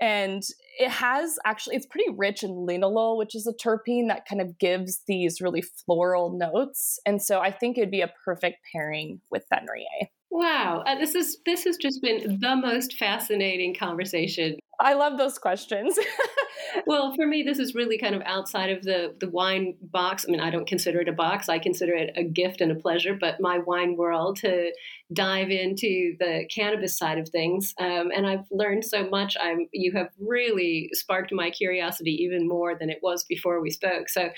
And 0.00 0.42
it 0.80 0.90
has 0.90 1.38
actually, 1.44 1.76
it's 1.76 1.86
pretty 1.86 2.10
rich 2.16 2.42
in 2.42 2.50
linalool, 2.50 3.16
which 3.16 3.36
is 3.36 3.46
a 3.46 3.52
terpene 3.52 4.08
that 4.08 4.26
kind 4.28 4.40
of 4.40 4.58
gives 4.58 5.02
these 5.06 5.40
really 5.40 5.62
floral 5.62 6.36
notes. 6.36 6.98
And 7.06 7.22
so 7.22 7.40
I 7.40 7.52
think 7.52 7.78
it'd 7.78 7.92
be 7.92 8.00
a 8.00 8.12
perfect 8.24 8.58
pairing 8.72 9.20
with 9.30 9.48
Ben 9.48 9.66
Ryé. 9.66 10.08
Wow, 10.34 10.82
uh, 10.84 10.96
this 10.96 11.14
is 11.14 11.38
this 11.46 11.62
has 11.62 11.76
just 11.76 12.02
been 12.02 12.40
the 12.40 12.56
most 12.56 12.94
fascinating 12.96 13.72
conversation. 13.72 14.56
I 14.80 14.94
love 14.94 15.16
those 15.16 15.38
questions. 15.38 15.96
well, 16.86 17.14
for 17.14 17.26
me, 17.26 17.42
this 17.42 17.58
is 17.58 17.74
really 17.74 17.98
kind 17.98 18.14
of 18.14 18.22
outside 18.24 18.70
of 18.70 18.82
the 18.82 19.14
the 19.20 19.28
wine 19.28 19.74
box. 19.80 20.24
I 20.26 20.30
mean, 20.30 20.40
I 20.40 20.50
don't 20.50 20.66
consider 20.66 21.00
it 21.00 21.08
a 21.08 21.12
box. 21.12 21.48
I 21.48 21.58
consider 21.58 21.94
it 21.94 22.12
a 22.16 22.24
gift 22.24 22.60
and 22.60 22.72
a 22.72 22.74
pleasure. 22.74 23.16
But 23.18 23.40
my 23.40 23.58
wine 23.58 23.96
world 23.96 24.36
to 24.38 24.72
dive 25.12 25.50
into 25.50 26.16
the 26.18 26.46
cannabis 26.52 26.96
side 26.96 27.18
of 27.18 27.28
things, 27.28 27.74
um, 27.78 28.10
and 28.14 28.26
I've 28.26 28.46
learned 28.50 28.84
so 28.84 29.08
much. 29.08 29.36
I'm 29.40 29.66
you 29.72 29.92
have 29.92 30.08
really 30.18 30.90
sparked 30.92 31.32
my 31.32 31.50
curiosity 31.50 32.12
even 32.22 32.48
more 32.48 32.76
than 32.78 32.90
it 32.90 32.98
was 33.02 33.24
before 33.24 33.60
we 33.60 33.70
spoke. 33.70 34.08
So, 34.08 34.30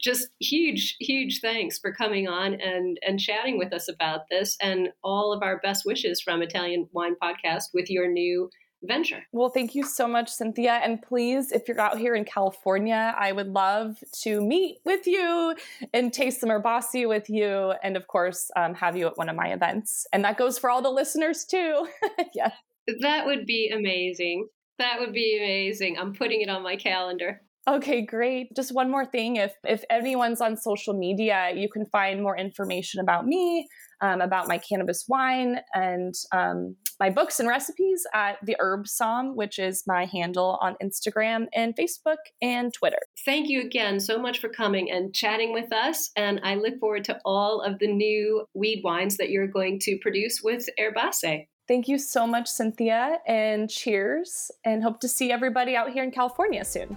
just 0.00 0.28
huge, 0.40 0.96
huge 1.00 1.40
thanks 1.40 1.78
for 1.78 1.92
coming 1.92 2.28
on 2.28 2.54
and 2.54 2.98
and 3.06 3.18
chatting 3.18 3.58
with 3.58 3.72
us 3.72 3.88
about 3.88 4.28
this 4.30 4.56
and 4.60 4.88
all 5.02 5.32
of 5.32 5.42
our 5.42 5.58
best 5.60 5.84
wishes 5.84 6.20
from 6.20 6.42
Italian 6.42 6.88
Wine 6.92 7.16
Podcast 7.22 7.64
with 7.74 7.90
your 7.90 8.10
new 8.10 8.50
venture. 8.82 9.24
Well, 9.32 9.48
thank 9.48 9.74
you 9.74 9.84
so 9.84 10.06
much, 10.06 10.28
Cynthia. 10.28 10.80
And 10.82 11.00
please, 11.02 11.52
if 11.52 11.68
you're 11.68 11.80
out 11.80 11.98
here 11.98 12.14
in 12.14 12.24
California, 12.24 13.14
I 13.18 13.32
would 13.32 13.48
love 13.48 13.96
to 14.22 14.40
meet 14.40 14.78
with 14.84 15.06
you 15.06 15.54
and 15.92 16.12
taste 16.12 16.40
some 16.40 16.50
Herbacée 16.50 17.08
with 17.08 17.30
you. 17.30 17.74
And 17.82 17.96
of 17.96 18.06
course, 18.06 18.50
um, 18.56 18.74
have 18.74 18.96
you 18.96 19.06
at 19.06 19.16
one 19.16 19.28
of 19.28 19.36
my 19.36 19.48
events. 19.52 20.06
And 20.12 20.24
that 20.24 20.36
goes 20.36 20.58
for 20.58 20.70
all 20.70 20.82
the 20.82 20.90
listeners 20.90 21.44
too. 21.44 21.86
yeah. 22.34 22.52
That 23.00 23.26
would 23.26 23.46
be 23.46 23.70
amazing. 23.74 24.48
That 24.78 24.98
would 24.98 25.12
be 25.12 25.38
amazing. 25.38 25.98
I'm 25.98 26.12
putting 26.14 26.40
it 26.40 26.48
on 26.48 26.62
my 26.62 26.76
calendar. 26.76 27.40
Okay, 27.68 28.04
great. 28.04 28.56
Just 28.56 28.74
one 28.74 28.90
more 28.90 29.06
thing. 29.06 29.36
If 29.36 29.54
if 29.64 29.84
anyone's 29.88 30.40
on 30.40 30.56
social 30.56 30.94
media, 30.94 31.52
you 31.54 31.68
can 31.68 31.86
find 31.86 32.20
more 32.20 32.36
information 32.36 32.98
about 32.98 33.24
me, 33.24 33.68
um, 34.02 34.20
about 34.20 34.48
my 34.48 34.58
cannabis 34.58 35.04
wine, 35.08 35.60
and 35.74 36.14
um, 36.32 36.76
my 37.00 37.08
books 37.08 37.40
and 37.40 37.48
recipes 37.48 38.04
at 38.14 38.36
the 38.44 38.56
Herb 38.58 38.84
Somm, 38.84 39.34
which 39.34 39.58
is 39.58 39.84
my 39.86 40.04
handle 40.04 40.58
on 40.60 40.76
Instagram 40.82 41.46
and 41.54 41.74
Facebook 41.74 42.16
and 42.40 42.72
Twitter. 42.74 42.98
Thank 43.24 43.48
you 43.48 43.62
again 43.62 44.00
so 44.00 44.18
much 44.18 44.40
for 44.40 44.48
coming 44.48 44.90
and 44.90 45.14
chatting 45.14 45.52
with 45.52 45.72
us. 45.72 46.10
And 46.16 46.40
I 46.44 46.56
look 46.56 46.78
forward 46.78 47.04
to 47.04 47.18
all 47.24 47.60
of 47.60 47.78
the 47.78 47.86
new 47.86 48.44
weed 48.54 48.82
wines 48.84 49.16
that 49.16 49.30
you're 49.30 49.46
going 49.46 49.78
to 49.80 49.98
produce 50.02 50.42
with 50.42 50.66
Herbacée. 50.78 51.46
Thank 51.68 51.88
you 51.88 51.98
so 51.98 52.26
much, 52.26 52.48
Cynthia, 52.48 53.18
and 53.26 53.70
cheers. 53.70 54.50
And 54.64 54.82
hope 54.82 55.00
to 55.00 55.08
see 55.08 55.30
everybody 55.30 55.76
out 55.76 55.90
here 55.90 56.02
in 56.02 56.10
California 56.10 56.64
soon. 56.64 56.96